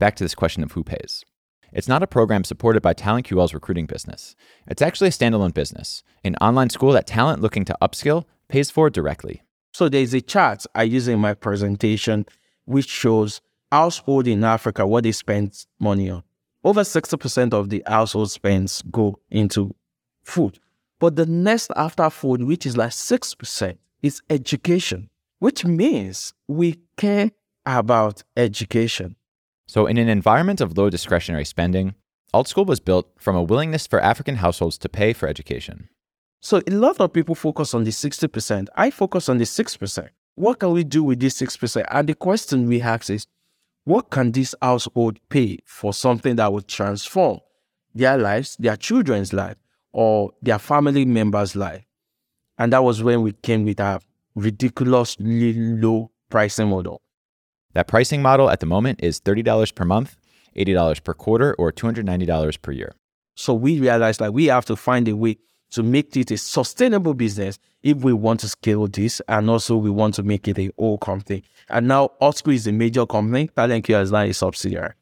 Back 0.00 0.16
to 0.16 0.24
this 0.24 0.34
question 0.34 0.62
of 0.62 0.72
who 0.72 0.82
pays. 0.82 1.26
It's 1.74 1.86
not 1.86 2.02
a 2.02 2.06
program 2.06 2.42
supported 2.42 2.80
by 2.80 2.94
Talent 2.94 3.26
QL's 3.28 3.52
recruiting 3.52 3.84
business. 3.84 4.34
It's 4.66 4.80
actually 4.80 5.08
a 5.08 5.10
standalone 5.10 5.52
business, 5.52 6.02
an 6.24 6.36
online 6.36 6.70
school 6.70 6.92
that 6.92 7.06
talent 7.06 7.42
looking 7.42 7.66
to 7.66 7.76
upskill 7.82 8.24
pays 8.48 8.70
for 8.70 8.88
directly. 8.88 9.42
So 9.74 9.90
there's 9.90 10.14
a 10.14 10.22
chart 10.22 10.64
I 10.74 10.84
use 10.84 11.06
in 11.06 11.20
my 11.20 11.34
presentation 11.34 12.24
which 12.64 12.88
shows 12.88 13.42
household 13.70 14.26
in 14.26 14.42
Africa 14.42 14.86
what 14.86 15.04
they 15.04 15.12
spend 15.12 15.66
money 15.78 16.08
on. 16.08 16.22
Over 16.64 16.80
60% 16.80 17.52
of 17.52 17.68
the 17.68 17.82
household 17.86 18.30
spends 18.30 18.82
go 18.90 19.18
into 19.28 19.74
food. 20.22 20.58
But 20.98 21.16
the 21.16 21.26
next 21.26 21.72
after 21.76 22.08
food, 22.08 22.44
which 22.44 22.64
is 22.64 22.74
like 22.74 22.92
6%, 22.92 23.76
is 24.02 24.22
education, 24.30 25.10
which 25.40 25.66
means 25.66 26.32
we 26.48 26.80
care 26.96 27.32
about 27.66 28.22
education. 28.34 29.16
So, 29.72 29.86
in 29.86 29.98
an 29.98 30.08
environment 30.08 30.60
of 30.60 30.76
low 30.76 30.90
discretionary 30.90 31.44
spending, 31.44 31.94
Alt 32.34 32.48
School 32.48 32.64
was 32.64 32.80
built 32.80 33.06
from 33.20 33.36
a 33.36 33.42
willingness 33.44 33.86
for 33.86 34.00
African 34.00 34.34
households 34.34 34.76
to 34.78 34.88
pay 34.88 35.12
for 35.12 35.28
education. 35.28 35.88
So, 36.40 36.60
a 36.66 36.72
lot 36.72 37.00
of 37.00 37.12
people 37.12 37.36
focus 37.36 37.72
on 37.72 37.84
the 37.84 37.92
60%. 37.92 38.66
I 38.74 38.90
focus 38.90 39.28
on 39.28 39.38
the 39.38 39.44
6%. 39.44 40.08
What 40.34 40.58
can 40.58 40.72
we 40.72 40.82
do 40.82 41.04
with 41.04 41.20
this 41.20 41.40
6%? 41.40 41.84
And 41.88 42.08
the 42.08 42.16
question 42.16 42.66
we 42.66 42.82
ask 42.82 43.10
is, 43.10 43.28
what 43.84 44.10
can 44.10 44.32
this 44.32 44.56
household 44.60 45.20
pay 45.28 45.58
for 45.64 45.94
something 45.94 46.34
that 46.34 46.52
would 46.52 46.66
transform 46.66 47.38
their 47.94 48.18
lives, 48.18 48.56
their 48.58 48.76
children's 48.76 49.32
life, 49.32 49.56
or 49.92 50.32
their 50.42 50.58
family 50.58 51.04
members' 51.04 51.54
life? 51.54 51.84
And 52.58 52.72
that 52.72 52.82
was 52.82 53.04
when 53.04 53.22
we 53.22 53.34
came 53.34 53.66
with 53.66 53.78
our 53.78 54.00
ridiculously 54.34 55.52
low 55.52 56.10
pricing 56.28 56.70
model. 56.70 57.02
That 57.74 57.88
pricing 57.88 58.22
model 58.22 58.50
at 58.50 58.60
the 58.60 58.66
moment 58.66 59.00
is 59.02 59.20
$30 59.20 59.74
per 59.74 59.84
month, 59.84 60.16
$80 60.56 61.04
per 61.04 61.14
quarter, 61.14 61.54
or 61.54 61.72
$290 61.72 62.62
per 62.62 62.72
year. 62.72 62.92
So 63.34 63.54
we 63.54 63.80
realized 63.80 64.20
that 64.20 64.34
we 64.34 64.46
have 64.46 64.64
to 64.66 64.76
find 64.76 65.08
a 65.08 65.16
way 65.16 65.38
to 65.70 65.82
make 65.82 66.16
it 66.16 66.30
a 66.30 66.36
sustainable 66.36 67.14
business 67.14 67.58
if 67.82 67.98
we 67.98 68.12
want 68.12 68.40
to 68.40 68.48
scale 68.48 68.86
this 68.88 69.22
and 69.28 69.48
also 69.48 69.76
we 69.76 69.88
want 69.88 70.14
to 70.14 70.22
make 70.22 70.48
it 70.48 70.58
a 70.58 70.70
whole 70.78 70.98
company. 70.98 71.44
And 71.68 71.88
now 71.88 72.10
AltSchool 72.20 72.54
is 72.54 72.66
a 72.66 72.72
major 72.72 73.06
company, 73.06 73.48
Talent 73.48 73.86
QL 73.86 74.02
is 74.02 74.12
now 74.12 74.22
a 74.22 74.32
subsidiary. 74.34 74.94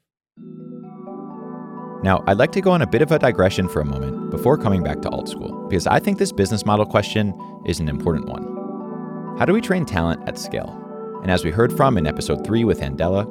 Now, 2.05 2.23
I'd 2.29 2.39
like 2.39 2.53
to 2.53 2.61
go 2.61 2.71
on 2.71 2.83
a 2.83 2.87
bit 2.87 3.03
of 3.03 3.11
a 3.11 3.19
digression 3.19 3.69
for 3.69 3.81
a 3.81 3.85
moment 3.85 4.31
before 4.31 4.57
coming 4.57 4.85
back 4.85 5.03
to 5.03 5.09
Alt 5.09 5.29
School, 5.29 5.67
because 5.69 5.89
I 5.89 5.99
think 5.99 6.19
this 6.19 6.31
business 6.31 6.65
model 6.65 6.87
question 6.87 7.35
is 7.67 7.81
an 7.81 7.89
important 7.89 8.29
one. 8.29 9.37
How 9.37 9.45
do 9.45 9.53
we 9.53 9.61
train 9.61 9.85
talent 9.85 10.29
at 10.29 10.39
scale? 10.39 10.88
And 11.23 11.31
as 11.31 11.45
we 11.45 11.51
heard 11.51 11.77
from 11.77 11.99
in 11.99 12.07
episode 12.07 12.47
3 12.47 12.65
with 12.65 12.81
Andela, 12.81 13.27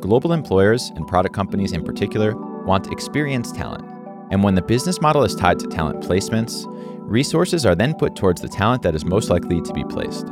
global 0.00 0.32
employers 0.32 0.90
and 0.96 1.06
product 1.06 1.34
companies 1.34 1.72
in 1.72 1.84
particular 1.84 2.34
want 2.64 2.90
experienced 2.90 3.54
talent. 3.54 3.84
And 4.30 4.42
when 4.42 4.54
the 4.54 4.62
business 4.62 5.00
model 5.00 5.24
is 5.24 5.34
tied 5.34 5.58
to 5.60 5.66
talent 5.66 6.00
placements, 6.00 6.64
resources 6.98 7.66
are 7.66 7.74
then 7.74 7.94
put 7.94 8.16
towards 8.16 8.40
the 8.40 8.48
talent 8.48 8.82
that 8.82 8.94
is 8.94 9.04
most 9.04 9.30
likely 9.30 9.60
to 9.60 9.72
be 9.72 9.84
placed. 9.84 10.26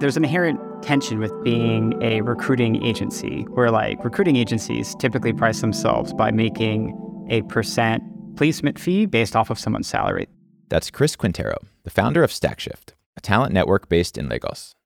There's 0.00 0.16
an 0.16 0.24
inherent 0.24 0.60
tension 0.82 1.18
with 1.18 1.32
being 1.42 2.00
a 2.02 2.20
recruiting 2.20 2.84
agency, 2.84 3.42
where 3.50 3.70
like 3.70 4.02
recruiting 4.04 4.36
agencies 4.36 4.94
typically 5.00 5.32
price 5.32 5.60
themselves 5.60 6.12
by 6.12 6.30
making 6.30 6.96
a 7.30 7.42
percent 7.42 8.02
placement 8.36 8.78
fee 8.78 9.06
based 9.06 9.34
off 9.34 9.50
of 9.50 9.58
someone's 9.58 9.88
salary. 9.88 10.28
That's 10.68 10.90
Chris 10.90 11.16
Quintero, 11.16 11.56
the 11.82 11.90
founder 11.90 12.22
of 12.22 12.30
StackShift, 12.30 12.92
a 13.16 13.20
talent 13.20 13.52
network 13.52 13.88
based 13.88 14.16
in 14.16 14.28
Lagos. 14.28 14.76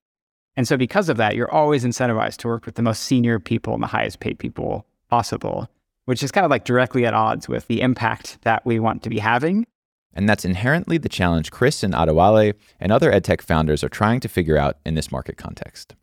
And 0.55 0.67
so, 0.67 0.77
because 0.77 1.09
of 1.09 1.17
that, 1.17 1.35
you're 1.35 1.51
always 1.51 1.83
incentivized 1.83 2.37
to 2.37 2.47
work 2.47 2.65
with 2.65 2.75
the 2.75 2.81
most 2.81 3.03
senior 3.03 3.39
people 3.39 3.73
and 3.73 3.81
the 3.81 3.87
highest 3.87 4.19
paid 4.19 4.37
people 4.37 4.85
possible, 5.09 5.67
which 6.05 6.21
is 6.21 6.31
kind 6.31 6.45
of 6.45 6.51
like 6.51 6.65
directly 6.65 7.05
at 7.05 7.13
odds 7.13 7.47
with 7.47 7.67
the 7.67 7.81
impact 7.81 8.39
that 8.43 8.65
we 8.65 8.79
want 8.79 9.03
to 9.03 9.09
be 9.09 9.19
having. 9.19 9.65
And 10.13 10.29
that's 10.29 10.45
inherently 10.45 10.99
the 10.99 11.09
challenge 11.09 11.49
Chris 11.49 11.81
and 11.81 11.93
Adewale 11.93 12.53
and 12.79 12.91
other 12.91 13.11
edtech 13.11 13.41
founders 13.41 13.83
are 13.83 13.89
trying 13.89 14.19
to 14.19 14.27
figure 14.27 14.57
out 14.57 14.77
in 14.85 14.93
this 14.93 15.11
market 15.11 15.37
context. 15.37 15.95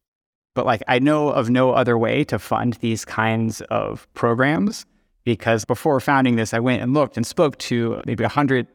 But 0.55 0.67
like 0.67 0.83
I 0.89 0.99
know 0.99 1.29
of 1.29 1.49
no 1.49 1.71
other 1.71 1.97
way 1.97 2.25
to 2.25 2.39
fund 2.39 2.75
these 2.81 3.05
kinds 3.05 3.61
of 3.63 4.13
programs 4.15 4.85
because 5.23 5.65
before 5.65 6.01
founding 6.01 6.35
this, 6.35 6.53
I 6.53 6.59
went 6.59 6.83
and 6.83 6.93
looked 6.93 7.17
and 7.17 7.25
spoke 7.25 7.57
to 7.59 8.03
maybe 8.05 8.25
100 8.25 8.67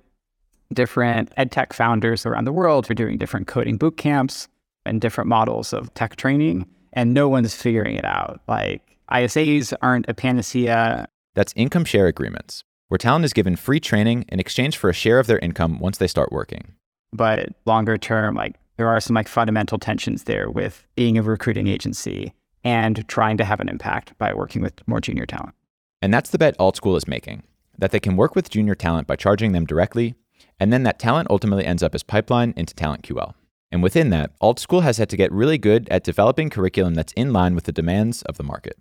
different 0.73 1.35
edtech 1.35 1.73
founders 1.73 2.25
around 2.25 2.45
the 2.45 2.53
world 2.53 2.87
who 2.87 2.93
are 2.93 2.95
doing 2.95 3.17
different 3.17 3.47
coding 3.47 3.77
boot 3.77 3.97
camps 3.97 4.47
and 4.85 5.01
different 5.01 5.27
models 5.27 5.73
of 5.73 5.93
tech 5.93 6.15
training, 6.15 6.65
and 6.93 7.13
no 7.13 7.27
one's 7.29 7.55
figuring 7.55 7.95
it 7.95 8.05
out. 8.05 8.41
Like 8.47 8.97
ISAs 9.11 9.73
aren't 9.81 10.09
a 10.09 10.13
panacea. 10.13 11.07
That's 11.33 11.53
income 11.55 11.85
share 11.85 12.07
agreements, 12.07 12.63
where 12.87 12.97
talent 12.97 13.25
is 13.25 13.33
given 13.33 13.55
free 13.55 13.79
training 13.79 14.25
in 14.29 14.39
exchange 14.39 14.77
for 14.77 14.89
a 14.89 14.93
share 14.93 15.19
of 15.19 15.27
their 15.27 15.39
income 15.39 15.79
once 15.79 15.97
they 15.97 16.07
start 16.07 16.31
working. 16.31 16.75
But 17.11 17.49
longer 17.65 17.97
term, 17.97 18.35
like 18.35 18.55
there 18.77 18.87
are 18.87 18.99
some 18.99 19.15
like 19.15 19.27
fundamental 19.27 19.77
tensions 19.77 20.23
there 20.23 20.49
with 20.49 20.85
being 20.95 21.17
a 21.17 21.21
recruiting 21.21 21.67
agency 21.67 22.33
and 22.63 23.07
trying 23.07 23.37
to 23.37 23.45
have 23.45 23.59
an 23.59 23.69
impact 23.69 24.17
by 24.17 24.33
working 24.33 24.61
with 24.61 24.73
more 24.87 24.99
junior 24.99 25.25
talent. 25.25 25.53
And 26.01 26.13
that's 26.13 26.31
the 26.31 26.37
bet 26.37 26.57
AltSchool 26.57 26.97
is 26.97 27.07
making 27.07 27.43
that 27.77 27.91
they 27.91 27.99
can 27.99 28.15
work 28.15 28.35
with 28.35 28.49
junior 28.49 28.75
talent 28.75 29.07
by 29.07 29.15
charging 29.15 29.51
them 29.51 29.65
directly, 29.65 30.15
and 30.59 30.71
then 30.71 30.83
that 30.83 30.99
talent 30.99 31.29
ultimately 31.29 31.65
ends 31.65 31.83
up 31.83 31.93
as 31.93 32.03
pipeline 32.03 32.53
into 32.55 32.73
TalentQL. 32.73 33.33
And 33.75 33.83
within 33.83 34.09
that, 34.11 34.31
AltSchool 34.39 34.83
has 34.83 34.99
had 34.99 35.09
to 35.09 35.17
get 35.17 35.33
really 35.33 35.57
good 35.57 35.89
at 35.89 36.05
developing 36.05 36.49
curriculum 36.49 36.93
that's 36.93 37.11
in 37.11 37.33
line 37.33 37.55
with 37.55 37.65
the 37.65 37.73
demands 37.73 38.21
of 38.21 38.37
the 38.37 38.43
market. 38.43 38.77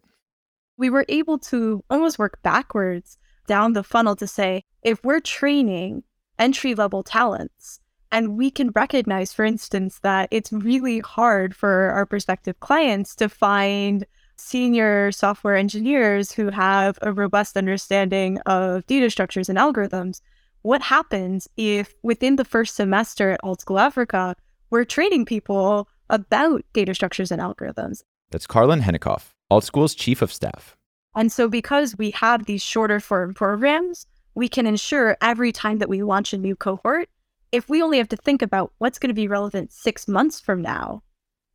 We 0.76 0.88
were 0.88 1.04
able 1.08 1.36
to 1.50 1.82
almost 1.90 2.16
work 2.16 2.40
backwards 2.44 3.18
down 3.48 3.72
the 3.72 3.82
funnel 3.82 4.14
to 4.14 4.28
say 4.28 4.62
if 4.84 5.02
we're 5.02 5.18
training 5.18 6.04
entry 6.38 6.76
level 6.76 7.02
talents, 7.02 7.80
and 8.12 8.36
we 8.38 8.52
can 8.52 8.70
recognize, 8.70 9.32
for 9.32 9.44
instance, 9.44 9.98
that 10.04 10.28
it's 10.30 10.52
really 10.52 11.00
hard 11.00 11.56
for 11.56 11.90
our 11.90 12.06
prospective 12.06 12.60
clients 12.60 13.16
to 13.16 13.28
find 13.28 14.06
senior 14.36 15.10
software 15.10 15.56
engineers 15.56 16.30
who 16.30 16.50
have 16.50 17.00
a 17.02 17.12
robust 17.12 17.56
understanding 17.56 18.38
of 18.46 18.86
data 18.86 19.10
structures 19.10 19.48
and 19.48 19.58
algorithms. 19.58 20.20
What 20.62 20.82
happens 20.82 21.48
if 21.56 21.94
within 22.04 22.36
the 22.36 22.44
first 22.44 22.76
semester 22.76 23.32
at 23.32 23.42
AltSchool 23.42 23.80
Africa, 23.80 24.36
we're 24.71 24.85
training 24.85 25.25
people 25.25 25.88
about 26.11 26.64
data 26.73 26.94
structures 26.94 27.30
and 27.30 27.40
algorithms? 27.40 28.02
That's 28.30 28.47
Karlyn 28.47 28.83
Henikoff, 28.83 29.30
AltSchool's 29.50 29.94
chief 29.94 30.23
of 30.23 30.33
staff. 30.33 30.76
And 31.16 31.30
so, 31.30 31.49
because 31.49 31.97
we 31.97 32.11
have 32.12 32.47
these 32.47 32.62
shorter 32.62 32.99
form 33.00 33.35
programs, 33.35 34.06
we 34.35 34.49
can 34.49 34.66
ensure 34.66 35.16
every 35.21 35.52
time 35.52 35.78
that 35.78 35.88
we 35.88 36.02
launch 36.02 36.33
a 36.33 36.38
new 36.38 36.56
cohort, 36.56 37.09
if 37.52 37.68
we 37.68 37.83
only 37.83 37.99
have 37.99 38.09
to 38.09 38.16
think 38.16 38.42
about 38.42 38.73
what's 38.78 38.99
going 38.99 39.09
to 39.09 39.14
be 39.14 39.28
relevant 39.28 39.73
six 39.73 40.09
months 40.09 40.40
from 40.40 40.61
now, 40.61 41.02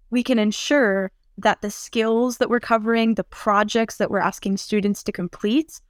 we 0.10 0.24
can 0.24 0.40
ensure 0.40 1.12
that 1.38 1.62
the 1.62 1.72
skills 1.72 2.38
that 2.38 2.50
we're 2.50 2.60
covering, 2.60 3.16
the 3.16 3.24
projects 3.24 3.98
that 3.98 4.10
we're 4.10 4.20
asking 4.20 4.58
students 4.58 5.04
to 5.04 5.12
complete, 5.12 5.82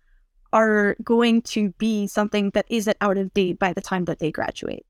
are 0.52 0.96
going 1.04 1.42
to 1.44 1.70
be 1.78 2.08
something 2.08 2.50
that 2.52 2.66
isn't 2.70 2.98
out 3.02 3.18
of 3.18 3.34
date 3.34 3.60
by 3.60 3.72
the 3.72 3.82
time 3.82 4.06
that 4.06 4.20
they 4.20 4.32
graduate. 4.32 4.86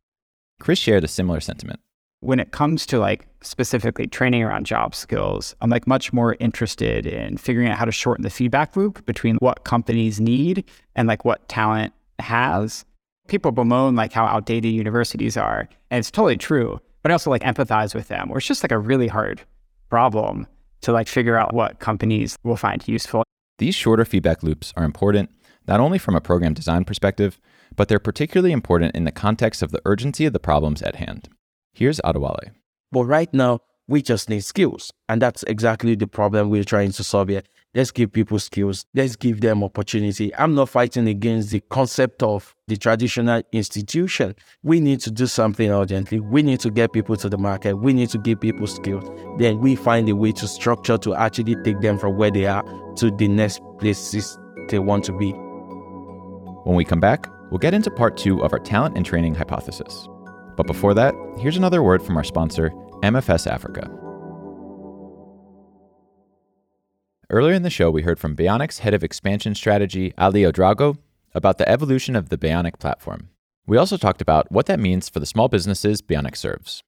Chris 0.60 0.80
shared 0.80 1.04
a 1.04 1.08
similar 1.08 1.40
sentiment. 1.42 1.80
When 2.22 2.40
it 2.42 2.52
comes 2.52 2.86
to 2.88 3.00
like 3.00 3.28
specifically 3.42 4.06
training 4.06 4.44
around 4.44 4.66
job 4.66 4.94
skills, 4.94 5.56
I'm 5.62 5.70
like 5.70 5.88
much 5.88 6.12
more 6.12 6.36
interested 6.42 7.06
in 7.06 7.38
figuring 7.38 7.70
out 7.70 7.78
how 7.78 7.86
to 7.86 7.94
shorten 7.94 8.24
the 8.24 8.30
feedback 8.30 8.76
loop 8.76 9.06
between 9.06 9.38
what 9.38 9.64
companies 9.64 10.20
need 10.20 10.66
and 10.96 11.08
like 11.08 11.24
what 11.24 11.48
talent 11.48 11.94
has. 12.20 12.84
People 13.30 13.54
bemoan 13.54 13.96
like 13.96 14.12
how 14.12 14.26
outdated 14.26 14.74
universities 14.74 15.38
are, 15.38 15.70
and 15.90 16.00
it's 16.00 16.12
totally 16.12 16.36
true. 16.36 16.82
But 17.04 17.12
I 17.12 17.14
also 17.14 17.30
like 17.30 17.44
empathize 17.44 17.96
with 17.96 18.10
them, 18.10 18.28
where 18.28 18.40
it's 18.40 18.48
just 18.48 18.64
like 18.64 18.74
a 18.74 18.78
really 18.78 19.08
hard 19.08 19.42
problem 19.90 20.46
to 20.82 20.92
like 20.92 21.08
figure 21.08 21.38
out 21.38 21.54
what 21.54 21.80
companies 21.80 22.36
will 22.44 22.58
find 22.58 22.86
useful. 22.86 23.24
These 23.60 23.76
shorter 23.76 24.04
feedback 24.04 24.44
loops 24.44 24.74
are 24.76 24.84
important 24.84 25.30
not 25.70 25.80
only 25.80 26.00
from 26.00 26.16
a 26.16 26.22
program 26.22 26.54
design 26.54 26.84
perspective, 26.84 27.40
but 27.76 27.88
they're 27.88 28.00
particularly 28.00 28.52
important 28.52 28.96
in 28.96 29.06
the 29.06 29.12
context 29.12 29.62
of 29.62 29.72
the 29.72 29.82
urgency 29.86 30.26
of 30.26 30.34
the 30.34 30.40
problems 30.40 30.82
at 30.82 30.96
hand. 30.96 31.30
Here's 31.74 32.00
Adewale. 32.02 32.52
But 32.92 33.06
right 33.06 33.34
now, 33.34 33.60
we 33.88 34.02
just 34.04 34.30
need 34.30 34.44
skills. 34.44 34.92
And 35.10 35.22
that's 35.22 35.44
exactly 35.44 35.96
the 35.96 36.08
problem 36.08 36.50
we're 36.50 36.64
trying 36.64 36.92
to 36.92 37.04
solve 37.04 37.30
here. 37.30 37.42
Let's 37.74 37.92
give 37.92 38.12
people 38.12 38.40
skills. 38.40 38.86
Let's 38.96 39.16
give 39.16 39.42
them 39.42 39.64
opportunity. 39.64 40.34
I'm 40.36 40.56
not 40.56 40.70
fighting 40.70 41.08
against 41.08 41.52
the 41.52 41.60
concept 41.60 42.24
of 42.24 42.56
the 42.68 42.78
traditional 42.78 43.44
institution. 43.52 44.36
We 44.64 44.80
need 44.80 45.02
to 45.02 45.12
do 45.12 45.28
something 45.28 45.70
urgently. 45.70 46.20
We 46.20 46.42
need 46.42 46.60
to 46.62 46.72
get 46.72 46.94
people 46.94 47.16
to 47.18 47.30
the 47.30 47.38
market. 47.38 47.76
We 47.76 47.94
need 47.94 48.10
to 48.10 48.18
give 48.18 48.42
people 48.42 48.68
skills. 48.68 49.06
Then 49.38 49.60
we 49.60 49.76
find 49.76 50.10
a 50.10 50.16
way 50.16 50.32
to 50.34 50.48
structure 50.48 50.98
to 51.00 51.16
actually 51.16 51.56
take 51.64 51.80
them 51.82 52.00
from 52.00 52.18
where 52.18 52.32
they 52.32 52.46
are 52.46 52.64
to 52.98 53.12
the 53.12 53.28
next 53.28 53.62
places 53.80 54.38
they 54.70 54.80
want 54.80 55.04
to 55.06 55.14
be. 55.14 55.32
When 56.64 56.76
we 56.76 56.86
come 56.86 57.00
back, 57.00 57.28
we'll 57.52 57.60
get 57.60 57.74
into 57.74 57.90
part 57.92 58.18
two 58.18 58.44
of 58.44 58.52
our 58.54 58.60
talent 58.60 58.98
and 58.98 59.06
training 59.06 59.36
hypothesis. 59.36 60.08
But 60.60 60.68
before 60.68 60.94
that, 60.96 61.16
here's 61.38 61.56
another 61.56 61.82
word 61.82 62.04
from 62.04 62.18
our 62.18 62.24
sponsor, 62.26 62.72
MFS 63.02 63.50
Africa. 63.50 63.90
Earlier 67.30 67.54
in 67.54 67.64
the 67.64 67.70
show, 67.70 67.90
we 67.90 68.02
heard 68.02 68.20
from 68.20 68.36
Beyonic's 68.36 68.80
head 68.80 68.94
of 68.94 69.02
expansion 69.02 69.56
strategy, 69.56 70.14
Ali 70.18 70.42
Ouedraogo, 70.42 70.98
about 71.34 71.60
the 71.60 71.70
evolution 71.70 72.14
of 72.14 72.28
the 72.28 72.38
Beyonic 72.38 72.78
platform. 72.78 73.30
We 73.68 73.78
also 73.78 73.96
talked 73.96 74.22
about 74.22 74.52
what 74.52 74.66
that 74.66 74.82
means 74.82 75.08
for 75.08 75.22
the 75.22 75.26
small 75.26 75.48
businesses 75.48 76.02
Beyonic 76.02 76.36
serves. 76.36 76.84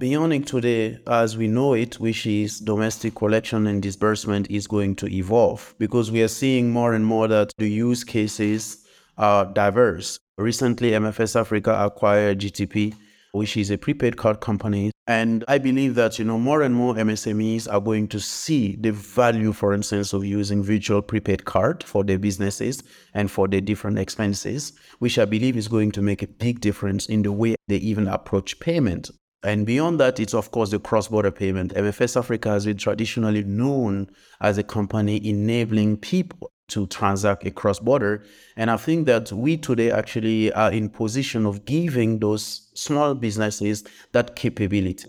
Beyonic 0.00 0.46
today, 0.46 1.00
as 1.08 1.36
we 1.36 1.48
know 1.48 1.72
it, 1.74 1.98
which 1.98 2.24
is 2.24 2.60
domestic 2.60 3.16
collection 3.16 3.66
and 3.66 3.82
disbursement, 3.82 4.48
is 4.48 4.68
going 4.68 4.94
to 4.94 5.12
evolve 5.12 5.74
because 5.80 6.12
we 6.12 6.22
are 6.22 6.28
seeing 6.28 6.70
more 6.70 6.94
and 6.94 7.04
more 7.04 7.26
that 7.26 7.50
the 7.58 7.68
use 7.68 8.04
cases 8.04 8.86
are 9.16 9.44
diverse. 9.44 10.20
Recently, 10.38 10.92
MFS 10.92 11.34
Africa 11.34 11.76
acquired 11.84 12.38
GTP, 12.38 12.94
which 13.32 13.56
is 13.56 13.70
a 13.70 13.78
prepaid 13.78 14.16
card 14.16 14.40
company 14.40 14.90
and 15.08 15.42
I 15.48 15.56
believe 15.56 15.94
that, 15.94 16.18
you 16.18 16.26
know, 16.26 16.38
more 16.38 16.60
and 16.60 16.74
more 16.74 16.92
MSMEs 16.94 17.66
are 17.72 17.80
going 17.80 18.08
to 18.08 18.20
see 18.20 18.76
the 18.76 18.92
value, 18.92 19.54
for 19.54 19.72
instance, 19.72 20.12
of 20.12 20.22
using 20.22 20.62
virtual 20.62 21.00
prepaid 21.00 21.46
card 21.46 21.82
for 21.82 22.04
their 22.04 22.18
businesses 22.18 22.82
and 23.14 23.30
for 23.30 23.48
their 23.48 23.62
different 23.62 23.98
expenses, 23.98 24.74
which 24.98 25.18
I 25.18 25.24
believe 25.24 25.56
is 25.56 25.66
going 25.66 25.92
to 25.92 26.02
make 26.02 26.22
a 26.22 26.26
big 26.26 26.60
difference 26.60 27.06
in 27.06 27.22
the 27.22 27.32
way 27.32 27.56
they 27.68 27.76
even 27.76 28.06
approach 28.06 28.60
payment. 28.60 29.10
And 29.42 29.64
beyond 29.64 29.98
that, 29.98 30.20
it's 30.20 30.34
of 30.34 30.50
course 30.50 30.72
the 30.72 30.78
cross-border 30.78 31.30
payment. 31.30 31.72
MFS 31.72 32.18
Africa 32.18 32.50
has 32.50 32.66
been 32.66 32.76
traditionally 32.76 33.44
known 33.44 34.10
as 34.42 34.58
a 34.58 34.62
company 34.62 35.26
enabling 35.26 35.96
people 35.96 36.50
to 36.68 36.86
transact 36.86 37.46
across 37.46 37.78
border. 37.78 38.24
And 38.56 38.70
I 38.70 38.76
think 38.76 39.06
that 39.06 39.32
we 39.32 39.56
today 39.56 39.90
actually 39.90 40.52
are 40.52 40.70
in 40.70 40.88
position 40.88 41.46
of 41.46 41.64
giving 41.64 42.18
those 42.18 42.70
small 42.74 43.14
businesses 43.14 43.84
that 44.12 44.36
capability. 44.36 45.06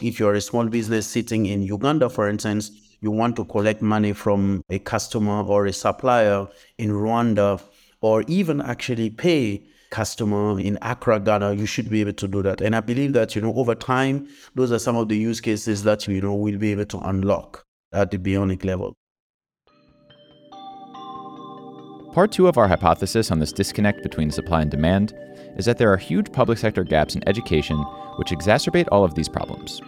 If 0.00 0.20
you're 0.20 0.34
a 0.34 0.40
small 0.40 0.66
business 0.66 1.06
sitting 1.06 1.46
in 1.46 1.62
Uganda, 1.62 2.08
for 2.08 2.28
instance, 2.28 2.70
you 3.00 3.10
want 3.10 3.36
to 3.36 3.44
collect 3.44 3.82
money 3.82 4.12
from 4.12 4.62
a 4.70 4.78
customer 4.78 5.42
or 5.42 5.66
a 5.66 5.72
supplier 5.72 6.46
in 6.78 6.90
Rwanda, 6.90 7.60
or 8.00 8.22
even 8.28 8.60
actually 8.60 9.10
pay 9.10 9.64
customer 9.90 10.60
in 10.60 10.78
Accra, 10.82 11.18
Ghana, 11.20 11.54
you 11.54 11.66
should 11.66 11.88
be 11.88 12.00
able 12.00 12.12
to 12.12 12.28
do 12.28 12.42
that. 12.42 12.60
And 12.60 12.76
I 12.76 12.80
believe 12.80 13.12
that, 13.14 13.34
you 13.34 13.42
know, 13.42 13.54
over 13.54 13.74
time, 13.74 14.28
those 14.54 14.70
are 14.70 14.78
some 14.78 14.96
of 14.96 15.08
the 15.08 15.16
use 15.16 15.40
cases 15.40 15.82
that, 15.84 16.06
you 16.06 16.20
know, 16.20 16.34
we'll 16.34 16.58
be 16.58 16.72
able 16.72 16.84
to 16.86 16.98
unlock 16.98 17.64
at 17.92 18.10
the 18.10 18.18
Beyonic 18.18 18.64
level. 18.64 18.94
Part 22.12 22.32
two 22.32 22.48
of 22.48 22.56
our 22.56 22.66
hypothesis 22.66 23.30
on 23.30 23.38
this 23.38 23.52
disconnect 23.52 24.02
between 24.02 24.30
supply 24.30 24.62
and 24.62 24.70
demand 24.70 25.14
is 25.56 25.66
that 25.66 25.78
there 25.78 25.92
are 25.92 25.96
huge 25.96 26.32
public 26.32 26.58
sector 26.58 26.82
gaps 26.82 27.14
in 27.14 27.28
education 27.28 27.76
which 28.16 28.30
exacerbate 28.30 28.88
all 28.90 29.04
of 29.04 29.14
these 29.14 29.28
problems. 29.28 29.80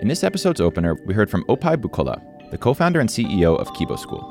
In 0.00 0.08
this 0.08 0.24
episode's 0.24 0.60
opener, 0.60 0.94
we 1.06 1.14
heard 1.14 1.30
from 1.30 1.44
Ope 1.48 1.60
Bukola, 1.60 2.20
the 2.50 2.58
co 2.58 2.72
founder 2.72 3.00
and 3.00 3.10
CEO 3.10 3.58
of 3.58 3.68
Kibo 3.74 3.98
School. 3.98 4.22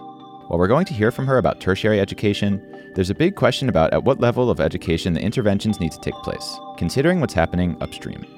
While 0.47 0.59
we're 0.59 0.67
going 0.67 0.85
to 0.85 0.93
hear 0.93 1.11
from 1.11 1.27
her 1.27 1.37
about 1.37 1.59
tertiary 1.59 1.99
education, 1.99 2.61
there's 2.95 3.09
a 3.09 3.15
big 3.15 3.35
question 3.35 3.69
about 3.69 3.93
at 3.93 4.03
what 4.03 4.19
level 4.19 4.49
of 4.49 4.59
education 4.59 5.13
the 5.13 5.21
interventions 5.21 5.79
need 5.79 5.91
to 5.91 5.99
take 5.99 6.15
place, 6.23 6.57
considering 6.77 7.19
what's 7.19 7.33
happening 7.33 7.77
upstream. 7.81 8.36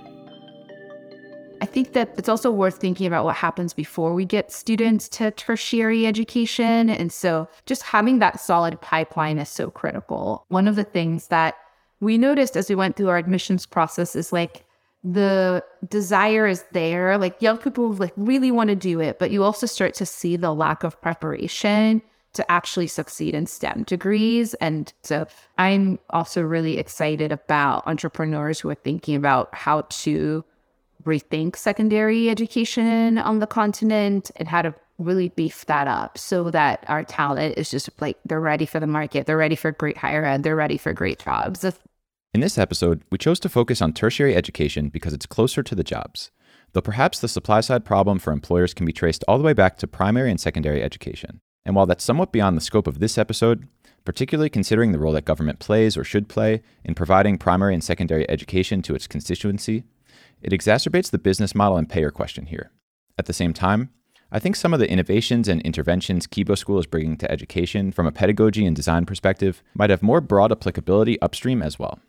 I 1.61 1.65
think 1.65 1.93
that 1.93 2.13
it's 2.17 2.29
also 2.29 2.51
worth 2.51 2.77
thinking 2.77 3.07
about 3.07 3.25
what 3.25 3.35
happens 3.35 3.73
before 3.73 4.13
we 4.13 4.25
get 4.25 4.51
students 4.51 5.09
to 5.09 5.31
tertiary 5.31 6.05
education. 6.05 6.89
And 6.89 7.11
so 7.11 7.47
just 7.65 7.83
having 7.83 8.19
that 8.19 8.39
solid 8.39 8.79
pipeline 8.81 9.37
is 9.39 9.49
so 9.49 9.69
critical. 9.69 10.45
One 10.49 10.67
of 10.67 10.75
the 10.75 10.83
things 10.83 11.27
that 11.27 11.55
we 11.99 12.17
noticed 12.17 12.55
as 12.55 12.69
we 12.69 12.75
went 12.75 12.95
through 12.95 13.09
our 13.09 13.17
admissions 13.17 13.65
process 13.65 14.15
is 14.15 14.31
like 14.31 14.65
the 15.03 15.63
desire 15.89 16.47
is 16.47 16.63
there. 16.71 17.17
Like 17.17 17.41
young 17.41 17.57
people 17.57 17.93
like 17.93 18.13
really 18.15 18.51
want 18.51 18.69
to 18.69 18.75
do 18.75 18.99
it, 18.99 19.19
but 19.19 19.31
you 19.31 19.43
also 19.43 19.65
start 19.65 19.93
to 19.95 20.05
see 20.05 20.35
the 20.35 20.53
lack 20.53 20.83
of 20.83 21.01
preparation 21.01 22.01
to 22.33 22.51
actually 22.51 22.87
succeed 22.87 23.33
in 23.33 23.47
STEM 23.47 23.83
degrees. 23.83 24.53
And 24.55 24.93
so 25.03 25.25
I'm 25.57 25.99
also 26.11 26.41
really 26.41 26.77
excited 26.77 27.31
about 27.31 27.87
entrepreneurs 27.87 28.59
who 28.59 28.69
are 28.69 28.75
thinking 28.75 29.15
about 29.15 29.53
how 29.53 29.81
to 29.89 30.45
rethink 31.03 31.55
secondary 31.55 32.29
education 32.29 33.17
on 33.17 33.39
the 33.39 33.47
continent 33.47 34.31
and 34.35 34.47
how 34.47 34.61
to 34.61 34.73
really 34.97 35.29
beef 35.29 35.65
that 35.65 35.87
up 35.87 36.17
so 36.17 36.51
that 36.51 36.83
our 36.87 37.03
talent 37.03 37.57
is 37.57 37.71
just 37.71 37.89
like 38.01 38.17
they're 38.25 38.41
ready 38.41 38.65
for 38.65 38.79
the 38.79 38.87
market, 38.87 39.25
they're 39.25 39.37
ready 39.37 39.55
for 39.55 39.71
great 39.71 39.97
higher 39.97 40.25
ed, 40.25 40.43
they're 40.43 40.55
ready 40.55 40.77
for 40.77 40.93
great 40.93 41.19
jobs. 41.19 41.65
In 42.33 42.41
this 42.41 42.57
episode, 42.57 43.01
we 43.09 43.17
chose 43.17 43.39
to 43.39 43.49
focus 43.49 43.81
on 43.81 43.93
tertiary 43.93 44.35
education 44.35 44.89
because 44.89 45.13
it's 45.13 45.25
closer 45.25 45.63
to 45.63 45.73
the 45.73 45.83
jobs, 45.83 46.31
though 46.73 46.81
perhaps 46.81 47.19
the 47.19 47.27
supply 47.27 47.61
side 47.61 47.85
problem 47.85 48.19
for 48.19 48.31
employers 48.31 48.73
can 48.73 48.85
be 48.85 48.93
traced 48.93 49.23
all 49.27 49.37
the 49.37 49.43
way 49.43 49.53
back 49.53 49.77
to 49.77 49.87
primary 49.87 50.29
and 50.29 50.39
secondary 50.39 50.83
education. 50.83 51.39
And 51.65 51.75
while 51.75 51.85
that's 51.85 52.03
somewhat 52.03 52.31
beyond 52.31 52.55
the 52.55 52.61
scope 52.61 52.87
of 52.87 52.99
this 52.99 53.17
episode, 53.17 53.67
particularly 54.05 54.49
considering 54.49 54.91
the 54.91 54.99
role 54.99 55.13
that 55.13 55.25
government 55.25 55.59
plays 55.59 55.97
or 55.97 56.03
should 56.03 56.27
play 56.27 56.61
in 56.83 56.95
providing 56.95 57.37
primary 57.37 57.73
and 57.73 57.83
secondary 57.83 58.29
education 58.29 58.81
to 58.83 58.95
its 58.95 59.07
constituency, 59.07 59.83
it 60.41 60.51
exacerbates 60.51 61.11
the 61.11 61.17
business 61.17 61.55
model 61.55 61.77
and 61.77 61.89
payer 61.89 62.11
question 62.11 62.45
here. 62.45 62.71
At 63.17 63.25
the 63.25 63.33
same 63.33 63.53
time, 63.53 63.89
I 64.31 64.39
think 64.39 64.55
some 64.55 64.73
of 64.73 64.79
the 64.79 64.89
innovations 64.89 65.47
and 65.47 65.61
interventions 65.61 66.27
Kibo 66.27 66.57
School 66.57 66.77
is 66.77 66.85
bringing 66.85 67.17
to 67.17 67.31
education 67.31 67.91
from 67.91 68.05
a 68.05 68.11
pedagogy 68.11 68.65
and 68.65 68.75
design 68.75 69.05
perspective 69.05 69.63
might 69.73 69.89
have 69.89 70.03
more 70.03 70.21
broad 70.21 70.51
applicability 70.51 71.19
upstream 71.21 71.63
as 71.63 71.79
well. 71.79 71.99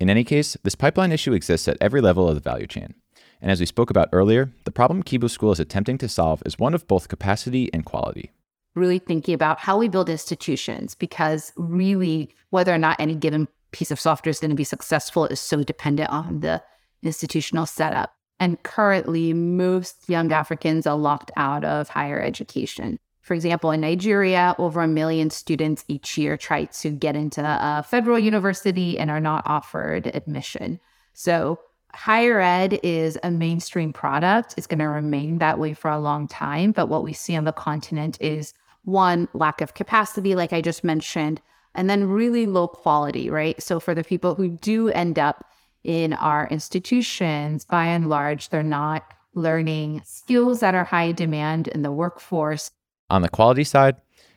In 0.00 0.08
any 0.08 0.24
case, 0.24 0.56
this 0.62 0.74
pipeline 0.74 1.12
issue 1.12 1.34
exists 1.34 1.68
at 1.68 1.76
every 1.80 2.00
level 2.00 2.26
of 2.26 2.34
the 2.34 2.40
value 2.40 2.66
chain. 2.66 2.94
And 3.42 3.50
as 3.50 3.60
we 3.60 3.66
spoke 3.66 3.90
about 3.90 4.08
earlier, 4.12 4.52
the 4.64 4.70
problem 4.70 5.02
Kibo 5.02 5.28
School 5.28 5.52
is 5.52 5.60
attempting 5.60 5.98
to 5.98 6.08
solve 6.08 6.42
is 6.46 6.58
one 6.58 6.74
of 6.74 6.88
both 6.88 7.08
capacity 7.08 7.68
and 7.74 7.84
quality. 7.84 8.30
Really 8.74 8.98
thinking 8.98 9.34
about 9.34 9.58
how 9.58 9.76
we 9.76 9.88
build 9.88 10.08
institutions 10.08 10.94
because 10.94 11.52
really 11.56 12.34
whether 12.50 12.72
or 12.72 12.78
not 12.78 12.98
any 12.98 13.14
given 13.14 13.46
piece 13.72 13.90
of 13.90 14.00
software 14.00 14.30
is 14.30 14.40
going 14.40 14.50
to 14.50 14.56
be 14.56 14.64
successful 14.64 15.26
is 15.26 15.40
so 15.40 15.62
dependent 15.62 16.08
on 16.08 16.40
the 16.40 16.62
institutional 17.02 17.66
setup. 17.66 18.14
And 18.40 18.62
currently, 18.62 19.32
most 19.32 20.08
young 20.08 20.32
Africans 20.32 20.86
are 20.86 20.96
locked 20.96 21.30
out 21.36 21.64
of 21.64 21.88
higher 21.88 22.20
education. 22.20 22.98
For 23.20 23.34
example, 23.34 23.70
in 23.70 23.80
Nigeria, 23.80 24.56
over 24.58 24.82
a 24.82 24.88
million 24.88 25.30
students 25.30 25.84
each 25.86 26.18
year 26.18 26.36
try 26.36 26.64
to 26.64 26.90
get 26.90 27.14
into 27.14 27.40
a 27.40 27.84
federal 27.84 28.18
university 28.18 28.98
and 28.98 29.10
are 29.10 29.20
not 29.20 29.44
offered 29.46 30.08
admission. 30.08 30.80
So, 31.14 31.60
higher 31.94 32.40
ed 32.40 32.80
is 32.82 33.16
a 33.22 33.30
mainstream 33.30 33.92
product. 33.92 34.54
It's 34.56 34.66
going 34.66 34.80
to 34.80 34.88
remain 34.88 35.38
that 35.38 35.58
way 35.58 35.72
for 35.72 35.90
a 35.90 36.00
long 36.00 36.26
time. 36.26 36.72
But 36.72 36.88
what 36.88 37.04
we 37.04 37.12
see 37.12 37.36
on 37.36 37.44
the 37.44 37.52
continent 37.52 38.18
is 38.20 38.54
one, 38.84 39.28
lack 39.34 39.60
of 39.60 39.74
capacity, 39.74 40.34
like 40.34 40.52
I 40.52 40.60
just 40.60 40.82
mentioned, 40.82 41.40
and 41.76 41.88
then 41.88 42.08
really 42.08 42.46
low 42.46 42.66
quality, 42.66 43.30
right? 43.30 43.62
So, 43.62 43.78
for 43.78 43.94
the 43.94 44.02
people 44.02 44.34
who 44.34 44.48
do 44.48 44.88
end 44.88 45.20
up 45.20 45.44
in 45.84 46.12
our 46.12 46.46
institutions, 46.48 47.64
by 47.64 47.86
and 47.86 48.08
large, 48.08 48.48
they're 48.48 48.62
not 48.62 49.14
learning 49.34 50.02
skills 50.04 50.60
that 50.60 50.74
are 50.74 50.84
high 50.84 51.12
demand 51.12 51.68
in 51.68 51.82
the 51.82 51.92
workforce. 51.92 52.70
On 53.10 53.22
the 53.22 53.28
quality 53.28 53.64
side, 53.64 53.96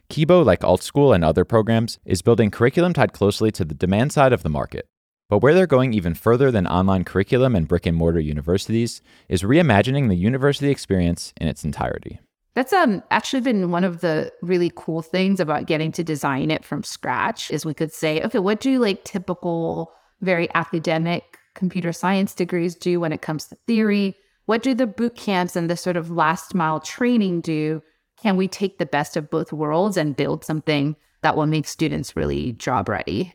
Kibo, 0.09 0.45
like 0.45 0.61
AltSchool 0.61 1.13
and 1.13 1.23
other 1.23 1.45
programs, 1.45 1.99
is 2.05 2.21
building 2.21 2.51
curriculum 2.51 2.93
tied 2.93 3.13
closely 3.13 3.51
to 3.51 3.65
the 3.65 3.73
demand 3.73 4.13
side 4.13 4.33
of 4.33 4.43
the 4.43 4.49
market. 4.49 4.87
But 5.29 5.39
where 5.39 5.55
they're 5.55 5.65
going 5.65 5.93
even 5.93 6.13
further 6.13 6.51
than 6.51 6.67
online 6.67 7.03
curriculum 7.03 7.55
and 7.55 7.67
brick 7.67 7.87
and 7.87 7.97
mortar 7.97 8.19
universities 8.19 9.01
is 9.27 9.41
reimagining 9.41 10.07
the 10.07 10.15
university 10.15 10.69
experience 10.69 11.33
in 11.41 11.47
its 11.47 11.63
entirety. 11.63 12.19
That's 12.53 12.71
um 12.71 13.03
actually 13.11 13.41
been 13.41 13.71
one 13.71 13.83
of 13.83 14.01
the 14.01 14.31
really 14.41 14.71
cool 14.75 15.01
things 15.01 15.39
about 15.39 15.65
getting 15.65 15.91
to 15.93 16.03
design 16.03 16.51
it 16.51 16.63
from 16.63 16.83
scratch 16.83 17.51
is 17.51 17.65
we 17.65 17.74
could 17.74 17.91
say, 17.91 18.22
okay, 18.22 18.39
what 18.39 18.61
do 18.61 18.79
like 18.79 19.03
typical 19.03 19.91
very 20.25 20.50
academic 20.55 21.38
computer 21.53 21.94
science 21.94 22.33
degrees 22.33 22.75
do 22.75 23.00
when 23.00 23.14
it 23.14 23.22
comes 23.22 23.46
to 23.46 23.55
theory? 23.68 24.16
What 24.46 24.61
do 24.61 24.74
the 24.74 24.88
boot 24.88 25.16
camps 25.16 25.55
and 25.55 25.70
the 25.70 25.77
sort 25.77 25.96
of 25.96 26.11
last 26.11 26.53
mile 26.53 26.79
training 26.79 27.42
do? 27.42 27.81
Can 28.22 28.38
we 28.38 28.48
take 28.48 28.77
the 28.77 28.85
best 28.85 29.16
of 29.16 29.29
both 29.29 29.53
worlds 29.53 29.98
and 29.98 30.16
build 30.16 30.44
something 30.44 30.96
that 31.22 31.35
will 31.35 31.48
make 31.48 31.68
students 31.68 32.16
really 32.16 32.51
job 32.51 32.90
ready? 32.90 33.33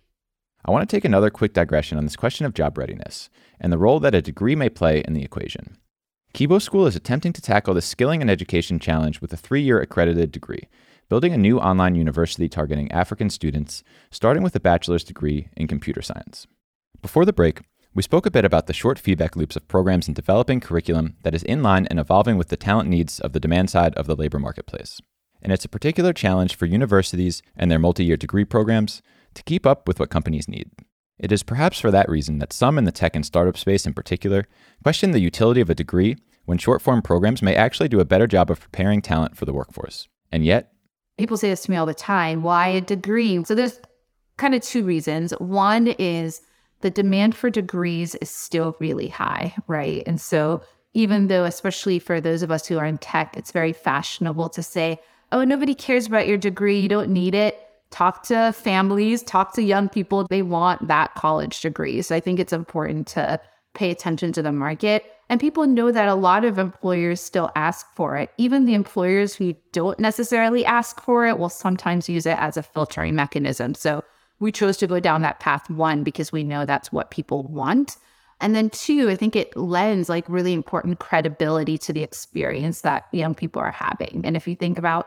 I 0.65 0.71
want 0.71 0.89
to 0.89 0.95
take 0.95 1.05
another 1.05 1.31
quick 1.31 1.55
digression 1.55 1.97
on 1.97 2.05
this 2.05 2.17
question 2.17 2.45
of 2.45 2.55
job 2.55 2.77
readiness 2.77 3.31
and 3.59 3.73
the 3.73 3.79
role 3.79 3.99
that 4.01 4.15
a 4.15 4.23
degree 4.23 4.55
may 4.55 4.69
play 4.69 5.03
in 5.07 5.15
the 5.15 5.25
equation. 5.25 5.79
Kibo 6.35 6.63
School 6.63 6.87
is 6.87 6.95
attempting 6.95 7.33
to 7.33 7.43
tackle 7.43 7.75
the 7.75 7.83
skilling 7.83 8.21
and 8.21 8.31
education 8.31 8.79
challenge 8.79 9.21
with 9.21 9.33
a 9.33 9.37
three 9.37 9.63
year 9.63 9.81
accredited 9.81 10.31
degree, 10.31 10.69
building 11.09 11.33
a 11.33 11.39
new 11.39 11.59
online 11.59 11.97
university 11.97 12.49
targeting 12.49 12.91
African 12.93 13.31
students, 13.31 13.83
starting 14.11 14.43
with 14.43 14.55
a 14.55 14.61
bachelor's 14.61 15.03
degree 15.03 15.49
in 15.57 15.67
computer 15.67 16.03
science. 16.03 16.47
Before 17.03 17.25
the 17.25 17.33
break, 17.33 17.63
we 17.95 18.03
spoke 18.03 18.27
a 18.27 18.31
bit 18.31 18.45
about 18.45 18.67
the 18.67 18.75
short 18.75 18.99
feedback 18.99 19.35
loops 19.35 19.57
of 19.57 19.67
programs 19.67 20.07
in 20.07 20.13
developing 20.13 20.61
curriculum 20.61 21.17
that 21.23 21.35
is 21.35 21.43
in 21.43 21.63
line 21.63 21.87
and 21.87 21.99
evolving 21.99 22.37
with 22.37 22.49
the 22.49 22.59
talent 22.59 22.91
needs 22.91 23.21
of 23.21 23.33
the 23.33 23.41
demand 23.41 23.71
side 23.71 23.95
of 23.95 24.07
the 24.07 24.15
labor 24.15 24.39
marketplace. 24.39 25.01
And 25.41 25.51
it's 25.51 25.65
a 25.65 25.71
particular 25.71 26.13
challenge 26.13 26.57
for 26.57 26.67
universities 26.67 27.43
and 27.57 27.71
their 27.71 27.79
multi 27.79 28.05
year 28.05 28.19
degree 28.19 28.45
programs 28.45 29.01
to 29.33 29.43
keep 29.45 29.65
up 29.65 29.89
with 29.89 29.99
what 29.99 30.11
companies 30.11 30.47
need. 30.47 30.71
It 31.19 31.33
is 31.33 31.43
perhaps 31.43 31.81
for 31.81 31.91
that 31.91 32.09
reason 32.09 32.39
that 32.39 32.53
some 32.53 32.77
in 32.77 32.85
the 32.85 32.93
tech 32.93 33.17
and 33.17 33.25
startup 33.25 33.57
space 33.57 33.87
in 33.87 33.95
particular 33.95 34.47
question 34.83 35.13
the 35.13 35.21
utility 35.21 35.63
of 35.63 35.71
a 35.71 35.75
degree 35.75 36.19
when 36.45 36.59
short 36.59 36.83
form 36.83 37.01
programs 37.01 37.41
may 37.41 37.55
actually 37.55 37.89
do 37.89 38.01
a 38.01 38.05
better 38.05 38.27
job 38.27 38.51
of 38.51 38.61
preparing 38.61 39.01
talent 39.01 39.39
for 39.39 39.47
the 39.47 39.55
workforce. 39.55 40.07
And 40.31 40.45
yet, 40.45 40.73
people 41.17 41.39
say 41.39 41.49
this 41.49 41.63
to 41.63 41.71
me 41.71 41.79
all 41.79 41.87
the 41.87 41.95
time 41.95 42.43
why 42.43 42.69
a 42.69 42.83
degree? 42.83 43.43
So 43.45 43.55
there's 43.55 43.81
kind 44.37 44.55
of 44.55 44.63
two 44.63 44.85
reasons. 44.85 45.33
One 45.39 45.89
is 45.99 46.43
the 46.81 46.91
demand 46.91 47.35
for 47.35 47.51
degrees 47.51 48.15
is 48.17 48.31
still 48.31 48.77
really 48.81 49.09
high, 49.09 49.55
right? 49.67 50.03
And 50.07 50.21
so, 50.21 50.63
even 50.93 51.29
though, 51.29 51.45
especially 51.45 51.99
for 51.99 52.21
those 52.21 52.43
of 52.43 52.51
us 52.51 52.67
who 52.67 52.79
are 52.79 52.87
in 52.87 52.99
tech, 52.99 53.37
it's 53.37 53.53
very 53.53 53.73
fashionable 53.73 54.49
to 54.51 54.63
say, 54.63 55.01
oh, 55.31 55.45
nobody 55.45 55.75
cares 55.75 56.07
about 56.07 56.27
your 56.27 56.37
degree, 56.37 56.81
you 56.81 56.89
don't 56.89 57.11
need 57.11 57.35
it. 57.35 57.59
Talk 57.91 58.25
to 58.25 58.53
families, 58.53 59.23
talk 59.23 59.55
to 59.55 59.63
young 59.63 59.89
people. 59.89 60.27
They 60.29 60.43
want 60.43 60.89
that 60.89 61.15
college 61.15 61.61
degree. 61.61 62.03
So, 62.03 62.15
I 62.17 62.21
think 62.21 62.41
it's 62.41 62.53
important 62.53 63.07
to 63.09 63.41
pay 63.75 63.91
attention 63.91 64.33
to 64.33 64.43
the 64.43 64.53
market. 64.53 65.05
And 65.29 65.39
people 65.39 65.65
know 65.67 65.93
that 65.93 66.09
a 66.09 66.17
lot 66.17 66.45
of 66.45 66.59
employers 66.59 67.21
still 67.21 67.53
ask 67.55 67.87
for 67.95 68.17
it. 68.17 68.31
Even 68.37 68.65
the 68.65 68.75
employers 68.75 69.33
who 69.35 69.55
don't 69.73 70.01
necessarily 70.01 70.65
ask 70.65 71.01
for 71.01 71.25
it 71.27 71.39
will 71.39 71.49
sometimes 71.49 72.09
use 72.09 72.27
it 72.27 72.37
as 72.39 72.57
a 72.57 72.65
filtering 72.65 73.15
mechanism. 73.15 73.75
So, 73.75 74.03
we 74.41 74.51
chose 74.51 74.79
to 74.79 74.87
go 74.87 74.99
down 74.99 75.23
that 75.23 75.39
path 75.39 75.71
one 75.71 76.03
because 76.03 76.33
we 76.33 76.43
know 76.43 76.65
that's 76.65 76.91
what 76.91 77.11
people 77.11 77.45
want. 77.45 77.97
And 78.41 78.57
then 78.57 78.71
two 78.71 79.11
i 79.11 79.17
think 79.17 79.37
it 79.37 79.55
lends 79.57 80.09
like 80.09 80.25
really 80.29 80.55
important 80.55 80.99
credibility 80.99 81.77
to 81.79 81.93
the 81.93 82.03
experience 82.03 82.81
that 82.81 83.07
young 83.13 83.35
people 83.35 83.61
are 83.61 83.71
having. 83.71 84.23
And 84.25 84.37
if 84.37 84.49
you 84.49 84.57
think 84.57 84.79
about 84.79 85.07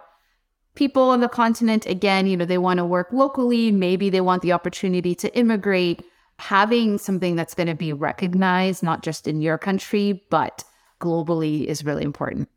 people 0.75 1.09
on 1.09 1.19
the 1.19 1.27
continent 1.27 1.85
again 1.85 2.27
you 2.27 2.37
know 2.37 2.45
they 2.45 2.57
want 2.57 2.77
to 2.77 2.85
work 2.85 3.11
locally 3.11 3.71
maybe 3.71 4.09
they 4.09 4.21
want 4.21 4.41
the 4.41 4.53
opportunity 4.53 5.13
to 5.15 5.35
immigrate. 5.35 6.05
Having 6.39 6.97
something 6.97 7.35
that's 7.35 7.53
going 7.53 7.67
to 7.67 7.75
be 7.75 7.93
recognized 7.93 8.81
not 8.83 9.03
just 9.03 9.27
in 9.27 9.41
your 9.41 9.57
country 9.57 10.23
but 10.29 10.63
globally 10.99 11.65
is 11.65 11.83
really 11.85 12.03
important. 12.03 12.49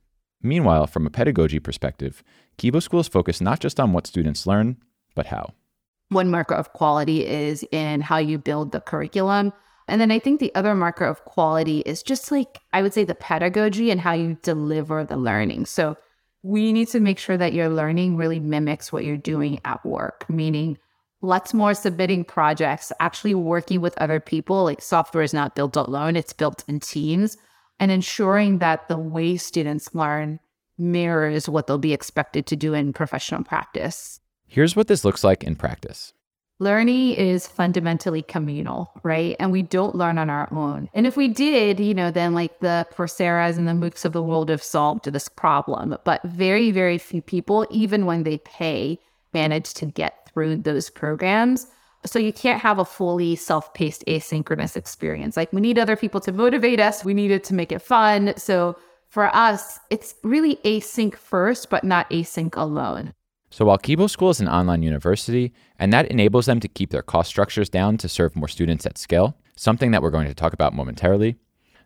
Meanwhile 0.42 0.86
from 0.88 1.06
a 1.06 1.10
pedagogy 1.10 1.58
perspective 1.58 2.22
kibo 2.58 2.82
schools 2.82 3.08
focus 3.08 3.40
not 3.40 3.60
just 3.60 3.80
on 3.80 3.94
what 3.94 4.06
students 4.06 4.46
learn 4.46 4.76
but 5.14 5.26
how 5.26 5.54
one 6.08 6.30
marker 6.30 6.54
of 6.54 6.72
quality 6.72 7.26
is 7.26 7.64
in 7.72 8.00
how 8.00 8.18
you 8.18 8.38
build 8.38 8.72
the 8.72 8.80
curriculum. 8.80 9.52
And 9.88 10.00
then 10.00 10.10
I 10.10 10.18
think 10.18 10.40
the 10.40 10.54
other 10.54 10.74
marker 10.74 11.04
of 11.04 11.24
quality 11.24 11.80
is 11.80 12.02
just 12.02 12.30
like, 12.32 12.58
I 12.72 12.82
would 12.82 12.92
say, 12.92 13.04
the 13.04 13.14
pedagogy 13.14 13.90
and 13.90 14.00
how 14.00 14.12
you 14.12 14.36
deliver 14.42 15.04
the 15.04 15.16
learning. 15.16 15.66
So 15.66 15.96
we 16.42 16.72
need 16.72 16.88
to 16.88 17.00
make 17.00 17.18
sure 17.18 17.36
that 17.36 17.52
your 17.52 17.68
learning 17.68 18.16
really 18.16 18.40
mimics 18.40 18.92
what 18.92 19.04
you're 19.04 19.16
doing 19.16 19.60
at 19.64 19.84
work, 19.84 20.28
meaning 20.28 20.78
lots 21.22 21.54
more 21.54 21.74
submitting 21.74 22.24
projects, 22.24 22.92
actually 23.00 23.34
working 23.34 23.80
with 23.80 23.98
other 23.98 24.20
people. 24.20 24.64
Like 24.64 24.82
software 24.82 25.24
is 25.24 25.34
not 25.34 25.54
built 25.54 25.76
alone, 25.76 26.16
it's 26.16 26.32
built 26.32 26.64
in 26.68 26.80
teams, 26.80 27.36
and 27.80 27.90
ensuring 27.90 28.58
that 28.58 28.88
the 28.88 28.98
way 28.98 29.36
students 29.36 29.94
learn 29.94 30.38
mirrors 30.78 31.48
what 31.48 31.66
they'll 31.66 31.78
be 31.78 31.92
expected 31.92 32.46
to 32.46 32.56
do 32.56 32.74
in 32.74 32.92
professional 32.92 33.42
practice. 33.42 34.20
Here's 34.46 34.76
what 34.76 34.86
this 34.88 35.04
looks 35.04 35.24
like 35.24 35.44
in 35.44 35.56
practice. 35.56 36.12
Learning 36.58 37.12
is 37.12 37.46
fundamentally 37.46 38.22
communal, 38.22 38.90
right? 39.02 39.36
And 39.38 39.52
we 39.52 39.60
don't 39.60 39.94
learn 39.94 40.16
on 40.16 40.30
our 40.30 40.48
own. 40.50 40.88
And 40.94 41.06
if 41.06 41.14
we 41.14 41.28
did, 41.28 41.78
you 41.78 41.92
know, 41.92 42.10
then 42.10 42.32
like 42.32 42.60
the 42.60 42.86
Coursera's 42.94 43.58
and 43.58 43.68
the 43.68 43.72
MOOCs 43.72 44.06
of 44.06 44.14
the 44.14 44.22
world 44.22 44.48
have 44.48 44.62
solved 44.62 45.04
this 45.04 45.28
problem. 45.28 45.98
But 46.04 46.22
very, 46.22 46.70
very 46.70 46.96
few 46.96 47.20
people, 47.20 47.66
even 47.70 48.06
when 48.06 48.22
they 48.22 48.38
pay, 48.38 48.98
manage 49.34 49.74
to 49.74 49.84
get 49.84 50.30
through 50.32 50.56
those 50.56 50.88
programs. 50.88 51.66
So 52.06 52.18
you 52.18 52.32
can't 52.32 52.62
have 52.62 52.78
a 52.78 52.86
fully 52.86 53.36
self-paced 53.36 54.06
asynchronous 54.06 54.76
experience. 54.76 55.36
Like 55.36 55.52
we 55.52 55.60
need 55.60 55.78
other 55.78 55.96
people 55.96 56.20
to 56.20 56.32
motivate 56.32 56.80
us. 56.80 57.04
We 57.04 57.12
need 57.12 57.32
it 57.32 57.44
to 57.44 57.54
make 57.54 57.72
it 57.72 57.82
fun. 57.82 58.32
So 58.38 58.78
for 59.10 59.26
us, 59.36 59.78
it's 59.90 60.14
really 60.22 60.56
async 60.64 61.16
first, 61.16 61.68
but 61.68 61.84
not 61.84 62.08
async 62.08 62.56
alone. 62.56 63.12
So 63.56 63.64
while 63.64 63.78
Kibo 63.78 64.10
School 64.10 64.28
is 64.28 64.38
an 64.38 64.50
online 64.50 64.82
university, 64.82 65.50
and 65.78 65.90
that 65.90 66.10
enables 66.10 66.44
them 66.44 66.60
to 66.60 66.68
keep 66.68 66.90
their 66.90 67.00
cost 67.00 67.30
structures 67.30 67.70
down 67.70 67.96
to 67.96 68.06
serve 68.06 68.36
more 68.36 68.48
students 68.48 68.84
at 68.84 68.98
scale, 68.98 69.34
something 69.56 69.92
that 69.92 70.02
we're 70.02 70.10
going 70.10 70.28
to 70.28 70.34
talk 70.34 70.52
about 70.52 70.74
momentarily, 70.74 71.36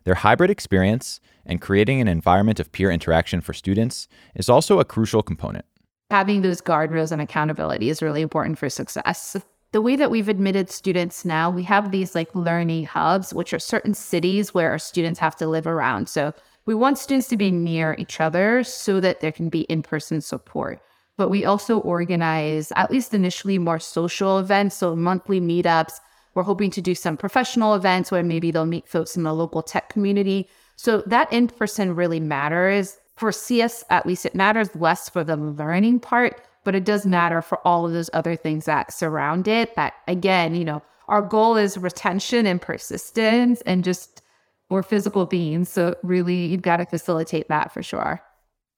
their 0.03 0.15
hybrid 0.15 0.51
experience 0.51 1.21
and 1.45 1.61
creating 1.61 2.01
an 2.01 2.09
environment 2.09 2.59
of 2.59 2.73
peer 2.73 2.91
interaction 2.91 3.39
for 3.39 3.53
students 3.53 4.09
is 4.35 4.49
also 4.49 4.81
a 4.81 4.83
crucial 4.83 5.23
component. 5.23 5.63
Having 6.09 6.41
those 6.41 6.59
guardrails 6.59 7.13
and 7.13 7.21
accountability 7.21 7.87
is 7.87 8.01
really 8.01 8.21
important 8.21 8.57
for 8.57 8.69
success. 8.69 9.37
The 9.71 9.81
way 9.81 9.95
that 9.95 10.11
we've 10.11 10.27
admitted 10.27 10.69
students 10.69 11.23
now, 11.23 11.49
we 11.49 11.63
have 11.63 11.91
these 11.91 12.15
like 12.15 12.35
learning 12.35 12.87
hubs, 12.87 13.33
which 13.33 13.53
are 13.53 13.59
certain 13.59 13.93
cities 13.93 14.53
where 14.53 14.71
our 14.71 14.77
students 14.77 15.21
have 15.21 15.37
to 15.37 15.47
live 15.47 15.67
around. 15.67 16.09
So 16.09 16.33
we 16.65 16.75
want 16.75 16.97
students 16.97 17.29
to 17.29 17.37
be 17.37 17.49
near 17.49 17.95
each 17.97 18.19
other 18.19 18.61
so 18.65 18.99
that 18.99 19.21
there 19.21 19.31
can 19.31 19.47
be 19.47 19.61
in 19.61 19.83
person 19.83 20.19
support. 20.19 20.81
But 21.21 21.29
we 21.29 21.45
also 21.45 21.77
organize, 21.81 22.73
at 22.75 22.89
least 22.89 23.13
initially, 23.13 23.59
more 23.59 23.77
social 23.77 24.39
events, 24.39 24.75
so 24.75 24.95
monthly 24.95 25.39
meetups. 25.39 25.99
We're 26.33 26.41
hoping 26.41 26.71
to 26.71 26.81
do 26.81 26.95
some 26.95 27.15
professional 27.15 27.75
events 27.75 28.09
where 28.09 28.23
maybe 28.23 28.49
they'll 28.49 28.65
meet 28.65 28.87
folks 28.87 29.15
in 29.15 29.21
the 29.21 29.31
local 29.31 29.61
tech 29.61 29.89
community. 29.89 30.49
So 30.77 31.03
that 31.05 31.31
in 31.31 31.45
person 31.45 31.95
really 31.95 32.19
matters. 32.19 32.97
For 33.17 33.31
CS, 33.31 33.83
at 33.91 34.07
least, 34.07 34.25
it 34.25 34.33
matters 34.33 34.75
less 34.75 35.09
for 35.09 35.23
the 35.23 35.37
learning 35.37 35.99
part, 35.99 36.41
but 36.63 36.73
it 36.73 36.85
does 36.85 37.05
matter 37.05 37.43
for 37.43 37.59
all 37.67 37.85
of 37.85 37.93
those 37.93 38.09
other 38.13 38.35
things 38.35 38.65
that 38.65 38.91
surround 38.91 39.47
it. 39.47 39.75
That 39.75 39.93
again, 40.07 40.55
you 40.55 40.65
know, 40.65 40.81
our 41.07 41.21
goal 41.21 41.55
is 41.55 41.77
retention 41.77 42.47
and 42.47 42.59
persistence 42.59 43.61
and 43.67 43.83
just 43.83 44.23
we're 44.71 44.81
physical 44.81 45.27
beings. 45.27 45.69
So 45.69 45.95
really 46.01 46.45
you've 46.47 46.63
got 46.63 46.77
to 46.77 46.87
facilitate 46.87 47.47
that 47.49 47.71
for 47.71 47.83
sure. 47.83 48.23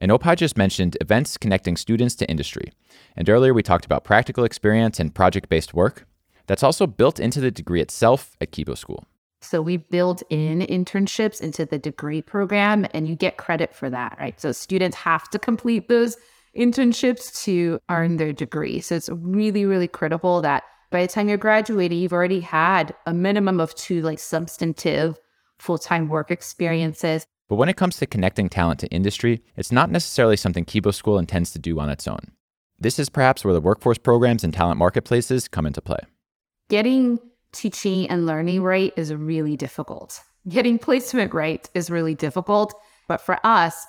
And 0.04 0.12
Ope 0.12 0.36
just 0.36 0.58
mentioned 0.58 0.98
events 1.00 1.38
connecting 1.38 1.78
students 1.78 2.14
to 2.16 2.30
industry. 2.30 2.74
And 3.16 3.30
earlier 3.30 3.54
we 3.54 3.64
talked 3.64 3.86
about 3.86 4.04
practical 4.04 4.44
experience 4.44 5.00
and 5.00 5.16
project 5.16 5.48
based 5.48 5.74
work. 5.74 6.06
That's 6.46 6.62
also 6.62 6.86
built 6.86 7.22
into 7.22 7.40
the 7.40 7.50
degree 7.50 7.80
itself 7.80 8.36
at 8.42 8.52
Kibo 8.52 8.78
School. 8.78 9.06
So 9.40 9.62
we 9.62 9.78
build 9.78 10.22
in 10.30 10.60
internships 10.60 11.40
into 11.40 11.66
the 11.66 11.80
degree 11.80 12.22
program 12.22 12.86
and 12.94 13.08
you 13.08 13.16
get 13.16 13.38
credit 13.38 13.74
for 13.74 13.90
that, 13.92 14.18
right? 14.20 14.38
So 14.42 14.52
students 14.52 14.98
have 14.98 15.30
to 15.30 15.40
complete 15.40 15.88
those 15.88 16.18
internships 16.54 17.42
to 17.46 17.80
earn 17.90 18.18
their 18.18 18.34
degree. 18.34 18.82
So 18.82 18.96
it's 18.96 19.08
really, 19.08 19.64
really 19.64 19.88
critical 19.88 20.42
that 20.42 20.64
by 20.92 21.04
the 21.04 21.08
time 21.08 21.30
you're 21.30 21.38
graduating, 21.38 21.98
you've 21.98 22.12
already 22.12 22.42
had 22.42 22.94
a 23.06 23.14
minimum 23.14 23.62
of 23.62 23.74
two 23.76 24.02
like 24.02 24.20
substantive 24.20 25.18
full 25.60 25.78
time 25.78 26.10
work 26.10 26.30
experiences. 26.30 27.26
But 27.54 27.58
when 27.58 27.70
it 27.70 27.78
comes 27.78 27.98
to 27.98 28.08
connecting 28.08 28.50
talent 28.50 28.80
to 28.80 28.88
industry, 28.88 29.44
it's 29.56 29.72
not 29.72 29.92
necessarily 29.92 30.38
something 30.38 30.66
Kibo 30.66 30.92
School 30.92 31.20
intends 31.20 31.52
to 31.52 31.60
do 31.60 31.80
on 31.80 31.88
its 31.88 32.08
own. 32.08 32.32
This 32.80 32.98
is 32.98 33.10
perhaps 33.10 33.46
where 33.46 33.54
the 33.54 33.62
workforce 33.62 34.00
programs 34.00 34.44
and 34.44 34.52
talent 34.52 34.80
marketplaces 34.80 35.48
come 35.48 35.68
into 35.68 35.80
play. 35.80 36.00
Getting 36.68 37.20
teaching 37.52 38.10
and 38.10 38.26
learning 38.26 38.64
right 38.64 38.92
is 38.98 39.14
really 39.14 39.56
difficult. 39.56 40.20
Getting 40.50 40.80
placement 40.80 41.32
right 41.32 41.70
is 41.76 41.92
really 41.92 42.16
difficult. 42.16 42.74
But 43.08 43.22
for 43.22 43.38
us, 43.46 43.86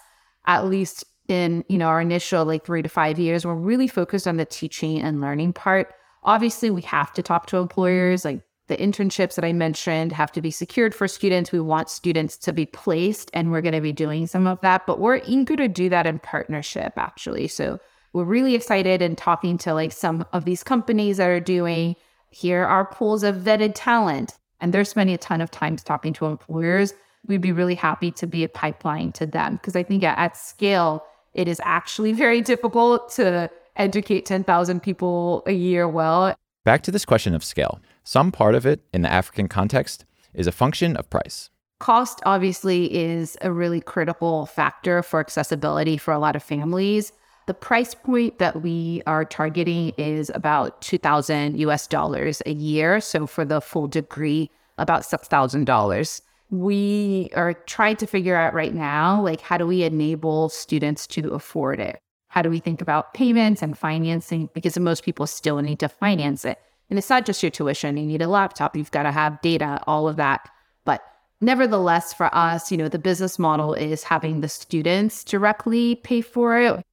at 0.47 0.67
least 0.67 1.05
in 1.29 1.65
you 1.71 1.79
know 1.79 1.87
our 1.87 2.03
initial 2.03 2.45
like 2.45 2.67
three 2.67 2.83
to 2.83 2.91
five 2.91 3.19
years, 3.19 3.47
we're 3.47 3.55
really 3.55 3.89
focused 3.89 4.29
on 4.29 4.37
the 4.37 4.45
teaching 4.45 5.01
and 5.01 5.23
learning 5.23 5.55
part. 5.55 5.91
Obviously, 6.23 6.69
we 6.69 6.83
have 6.83 7.15
to 7.15 7.23
talk 7.23 7.47
to 7.47 7.57
employers. 7.57 8.27
Like 8.27 8.43
the 8.67 8.77
internships 8.77 9.35
that 9.35 9.45
I 9.45 9.53
mentioned 9.53 10.13
have 10.13 10.33
to 10.33 10.41
be 10.41 10.51
secured 10.51 10.95
for 10.95 11.07
students. 11.07 11.53
We 11.53 11.61
want 11.61 11.91
students 11.91 12.37
to 12.39 12.53
be 12.53 12.67
placed, 12.67 13.31
and 13.35 13.51
we're 13.51 13.61
going 13.61 13.75
to 13.75 13.81
be 13.81 13.93
doing 13.93 14.27
some 14.27 14.47
of 14.47 14.61
that. 14.63 14.87
But 14.87 15.01
we're 15.01 15.21
eager 15.27 15.57
to 15.57 15.69
do 15.69 15.89
that 15.91 16.07
in 16.07 16.19
partnership, 16.19 16.95
actually. 16.97 17.49
So 17.49 17.79
we're 18.15 18.25
really 18.25 18.55
excited 18.55 19.03
and 19.03 19.19
talking 19.19 19.59
to 19.59 19.75
like 19.75 19.93
some 19.93 20.25
of 20.33 20.45
these 20.45 20.63
companies 20.63 21.19
that 21.19 21.29
are 21.29 21.41
doing 21.41 21.97
here 22.31 22.65
are 22.65 22.87
pools 22.87 23.23
of 23.23 23.37
vetted 23.37 23.73
talent. 23.75 24.33
And 24.61 24.73
they're 24.73 24.85
spending 24.85 25.15
a 25.15 25.19
ton 25.19 25.41
of 25.41 25.51
time 25.51 25.77
talking 25.77 26.15
to 26.15 26.27
employers. 26.27 26.95
We'd 27.27 27.43
be 27.43 27.53
really 27.53 27.75
happy 27.75 28.11
to 28.13 28.27
be 28.27 28.45
a 28.45 28.49
pipeline 28.49 29.13
to 29.13 29.27
them 29.27 29.57
because 29.57 29.77
I 29.77 29.83
think 29.83 30.03
at, 30.05 30.17
at 30.17 30.37
scale, 30.37 31.05
it 31.35 31.49
is 31.49 31.61
actually 31.65 32.13
very 32.13 32.41
difficult 32.41 33.11
to 33.13 33.51
educate 33.77 34.25
10,000 34.25 34.83
people 34.83 35.43
a 35.47 35.53
year 35.53 35.89
well. 35.89 36.35
Back 36.65 36.83
to 36.85 36.91
this 36.91 37.05
question 37.05 37.35
of 37.35 37.45
scale. 37.45 37.81
Some 38.05 38.31
part 38.31 38.55
of 38.55 38.67
it 38.67 38.83
in 38.93 39.03
the 39.03 39.11
African 39.11 39.49
context 39.49 40.05
is 40.35 40.47
a 40.47 40.53
function 40.53 40.97
of 40.97 41.09
price. 41.09 41.51
Cost 41.81 42.21
obviously 42.25 42.95
is 42.95 43.37
a 43.41 43.51
really 43.51 43.81
critical 43.81 44.47
factor 44.47 45.03
for 45.03 45.21
accessibility 45.21 45.97
for 45.97 46.13
a 46.13 46.19
lot 46.19 46.37
of 46.37 46.43
families. 46.43 47.13
The 47.47 47.55
price 47.55 47.95
point 47.95 48.39
that 48.39 48.63
we 48.63 49.03
are 49.07 49.25
targeting 49.25 49.93
is 49.99 50.31
about 50.35 50.81
2000 50.83 51.59
US 51.61 51.87
dollars 51.87 52.43
a 52.47 52.53
year. 52.53 53.01
So 53.01 53.27
for 53.27 53.45
the 53.45 53.61
full 53.61 53.89
degree, 53.89 54.51
about 54.79 55.03
$6,000. 55.03 56.21
We 56.51 57.31
are 57.35 57.55
trying 57.55 57.97
to 57.97 58.07
figure 58.07 58.37
out 58.37 58.55
right 58.55 58.75
now, 58.75 59.21
like, 59.23 59.41
how 59.41 59.57
do 59.57 59.67
we 59.67 59.83
enable 59.83 60.49
students 60.49 61.07
to 61.09 61.31
afford 61.31 61.81
it? 61.81 61.99
How 62.29 62.43
do 62.43 62.51
we 62.51 62.61
think 62.61 62.81
about 62.81 63.15
payments 63.15 63.63
and 63.63 63.77
financing? 63.79 64.51
Because 64.55 64.79
most 64.79 65.05
people 65.05 65.27
still 65.27 65.61
need 65.63 65.79
to 65.81 65.89
finance 65.89 66.45
it. 66.45 66.59
And 66.91 66.99
it's 66.99 67.11
not 67.11 67.27
just 67.27 67.43
your 67.43 67.51
tuition. 67.51 67.97
You 67.97 68.07
need 68.07 68.23
a 68.23 68.29
laptop, 68.29 68.77
you've 68.77 68.91
got 68.91 69.05
to 69.05 69.13
have 69.13 69.41
data, 69.41 69.81
all 69.87 70.09
of 70.09 70.17
that. 70.17 70.49
But 70.85 71.03
nevertheless, 71.41 72.13
for 72.13 72.35
us, 72.35 72.71
you 72.71 72.77
know, 72.77 72.89
the 72.89 72.99
business 72.99 73.39
model 73.39 73.75
is 73.75 74.05
having 74.05 74.41
the 74.41 74.49
students 74.49 75.25
directly 75.25 75.97
pay 75.97 76.21
for 76.21 76.59
it 76.59 76.85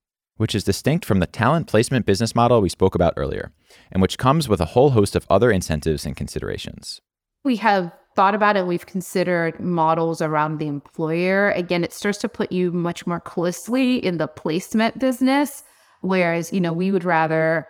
which 0.42 0.56
is 0.56 0.64
distinct 0.64 1.06
from 1.06 1.20
the 1.20 1.28
talent 1.28 1.68
placement 1.68 2.04
business 2.04 2.34
model 2.34 2.62
we 2.62 2.68
spoke 2.68 2.96
about 2.96 3.14
earlier, 3.16 3.52
and 3.92 4.02
which 4.02 4.18
comes 4.18 4.50
with 4.50 4.60
a 4.60 4.66
whole 4.66 4.90
host 4.90 5.16
of 5.16 5.24
other 5.30 5.52
incentives 5.52 6.04
and 6.04 6.16
considerations. 6.16 7.00
We 7.44 7.58
have 7.58 7.92
thought 8.16 8.34
about 8.34 8.58
it, 8.58 8.66
we've 8.66 8.88
considered 8.88 9.60
models 9.60 10.20
around 10.20 10.58
the 10.58 10.66
employer. 10.66 11.52
Again, 11.52 11.84
it 11.84 11.94
starts 11.94 12.18
to 12.20 12.28
put 12.28 12.52
you 12.52 12.72
much 12.72 13.06
more 13.06 13.20
closely 13.20 14.04
in 14.04 14.18
the 14.18 14.26
placement 14.26 14.98
business, 14.98 15.64
whereas, 16.02 16.52
you 16.52 16.60
know, 16.60 16.74
we 16.74 16.92
would 16.92 17.04
rather 17.04 17.68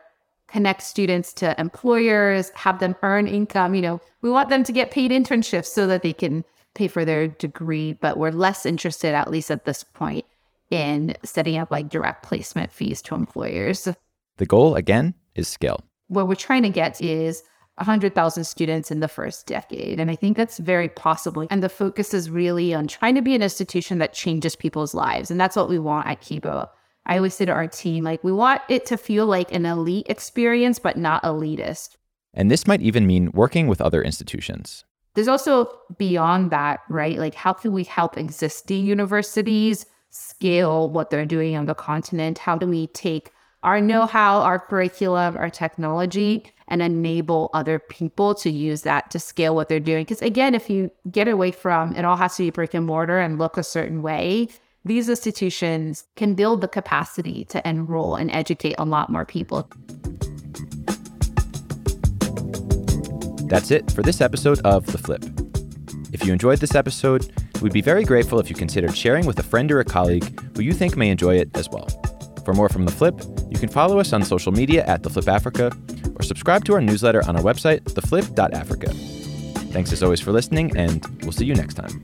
connect 0.47 0.84
students 0.84 1.34
to 1.34 1.60
employers, 1.60 2.51
have 2.56 2.80
them 2.80 2.95
earn 3.04 3.27
income. 3.27 3.73
You 3.75 3.82
know, 3.82 4.01
we 4.21 4.30
want 4.30 4.49
them 4.49 4.63
to 4.63 4.71
get 4.71 4.91
paid 4.91 5.12
internships 5.12 5.67
so 5.67 5.88
that 5.88 6.01
they 6.01 6.13
can 6.13 6.43
pay 6.73 6.88
for 6.88 7.06
their 7.06 7.27
degree, 7.27 7.93
but 7.93 8.17
we're 8.17 8.32
less 8.32 8.65
interested, 8.65 9.13
at 9.13 9.30
least 9.30 9.51
at 9.51 9.65
this 9.65 9.84
point, 9.84 10.25
in 10.69 11.15
setting 11.23 11.58
up 11.58 11.71
like 11.71 11.89
direct 11.89 12.23
placement 12.23 12.71
fees 12.71 13.01
to 13.04 13.15
employers. 13.15 13.88
The 14.38 14.45
goal, 14.45 14.75
again, 14.75 15.13
is 15.36 15.47
scale. 15.47 15.84
What 16.08 16.27
we're 16.27 16.36
trying 16.36 16.63
to 16.63 16.69
get 16.69 17.01
is 17.01 17.43
100,000 17.75 18.43
students 18.43 18.91
in 18.91 18.99
the 18.99 19.08
first 19.08 19.47
decade. 19.47 19.99
And 19.99 20.12
I 20.12 20.15
think 20.15 20.38
that's 20.38 20.60
very 20.60 20.89
possible. 20.89 21.47
And 21.49 21.63
the 21.63 21.69
focus 21.69 22.13
is 22.13 22.30
really 22.30 22.73
on 22.73 22.88
trying 22.88 23.15
to 23.15 23.21
be 23.21 23.36
an 23.36 23.41
institution 23.41 23.97
that 23.99 24.13
changes 24.13 24.56
people's 24.56 24.93
lives. 24.93 25.32
And 25.32 25.39
that's 25.39 25.56
what 25.56 25.69
we 25.69 25.80
want 25.80 26.08
at 26.08 26.21
Kibo. 26.21 26.69
I 27.05 27.17
always 27.17 27.33
say 27.33 27.45
to 27.45 27.51
our 27.51 27.67
team, 27.67 28.03
like, 28.03 28.23
we 28.23 28.31
want 28.31 28.61
it 28.69 28.85
to 28.87 28.97
feel 28.97 29.25
like 29.25 29.51
an 29.51 29.65
elite 29.65 30.05
experience, 30.07 30.79
but 30.79 30.97
not 30.97 31.23
elitist. 31.23 31.95
And 32.33 32.49
this 32.49 32.67
might 32.67 32.81
even 32.81 33.07
mean 33.07 33.31
working 33.33 33.67
with 33.67 33.81
other 33.81 34.01
institutions. 34.01 34.85
There's 35.13 35.27
also 35.27 35.77
beyond 35.97 36.51
that, 36.51 36.81
right? 36.89 37.17
Like, 37.17 37.35
how 37.35 37.53
can 37.53 37.73
we 37.73 37.83
help 37.83 38.17
existing 38.17 38.85
universities 38.85 39.85
scale 40.09 40.89
what 40.89 41.09
they're 41.09 41.25
doing 41.25 41.55
on 41.57 41.65
the 41.65 41.73
continent? 41.73 42.37
How 42.37 42.57
do 42.57 42.67
we 42.67 42.87
take 42.87 43.31
our 43.63 43.81
know 43.81 44.05
how, 44.05 44.39
our 44.41 44.59
curriculum, 44.59 45.37
our 45.37 45.49
technology, 45.49 46.45
and 46.67 46.81
enable 46.81 47.49
other 47.53 47.77
people 47.77 48.33
to 48.35 48.49
use 48.49 48.83
that 48.83 49.11
to 49.11 49.19
scale 49.19 49.53
what 49.53 49.67
they're 49.67 49.79
doing? 49.79 50.03
Because 50.03 50.21
again, 50.21 50.55
if 50.55 50.69
you 50.69 50.89
get 51.11 51.27
away 51.27 51.51
from 51.51 51.95
it 51.95 52.05
all 52.05 52.15
has 52.15 52.37
to 52.37 52.43
be 52.43 52.49
brick 52.49 52.73
and 52.73 52.85
mortar 52.85 53.19
and 53.19 53.37
look 53.37 53.57
a 53.57 53.63
certain 53.63 54.01
way, 54.01 54.47
these 54.84 55.10
institutions 55.10 56.06
can 56.15 56.34
build 56.34 56.62
the 56.62 56.67
capacity 56.67 57.46
to 57.46 57.67
enroll 57.67 58.15
and 58.15 58.32
educate 58.32 58.76
a 58.78 58.86
lot 58.86 59.10
more 59.10 59.26
people. 59.26 59.70
That's 63.48 63.70
it 63.70 63.91
for 63.91 64.02
this 64.02 64.22
episode 64.22 64.60
of 64.62 64.86
The 64.88 64.98
Flip. 64.98 65.24
If 66.13 66.26
you 66.26 66.34
enjoyed 66.34 66.60
this 66.60 66.74
episode, 66.74 67.32
we'd 67.62 67.74
be 67.74 67.82
very 67.82 68.04
grateful 68.04 68.39
if 68.39 68.50
you 68.50 68.56
considered 68.56 68.96
sharing 68.96 69.26
with 69.26 69.38
a 69.39 69.44
friend 69.44 69.72
or 69.72 69.80
a 69.80 69.86
colleague 69.86 70.39
who 70.56 70.63
you 70.63 70.74
think 70.74 70.98
may 70.98 71.10
enjoy 71.10 71.36
it 71.36 71.50
as 71.54 71.70
well. 71.70 71.88
For 72.46 72.54
more 72.54 72.70
from 72.70 72.86
The 72.86 72.91
Flip, 72.91 73.22
you 73.50 73.60
can 73.60 73.70
follow 73.70 74.00
us 74.00 74.13
on 74.13 74.24
social 74.24 74.52
media 74.52 74.84
at 74.86 75.04
The 75.04 75.10
Flip 75.10 75.28
Africa 75.28 75.72
or 76.15 76.24
subscribe 76.24 76.65
to 76.65 76.74
our 76.74 76.82
newsletter 76.82 77.24
on 77.28 77.36
our 77.36 77.44
website, 77.44 77.82
theflip.africa. 77.82 78.94
Thanks 79.72 79.94
as 79.94 80.02
always 80.02 80.20
for 80.20 80.32
listening, 80.32 80.76
and 80.76 81.06
we'll 81.22 81.32
see 81.32 81.46
you 81.46 81.56
next 81.56 81.76
time. 81.76 82.02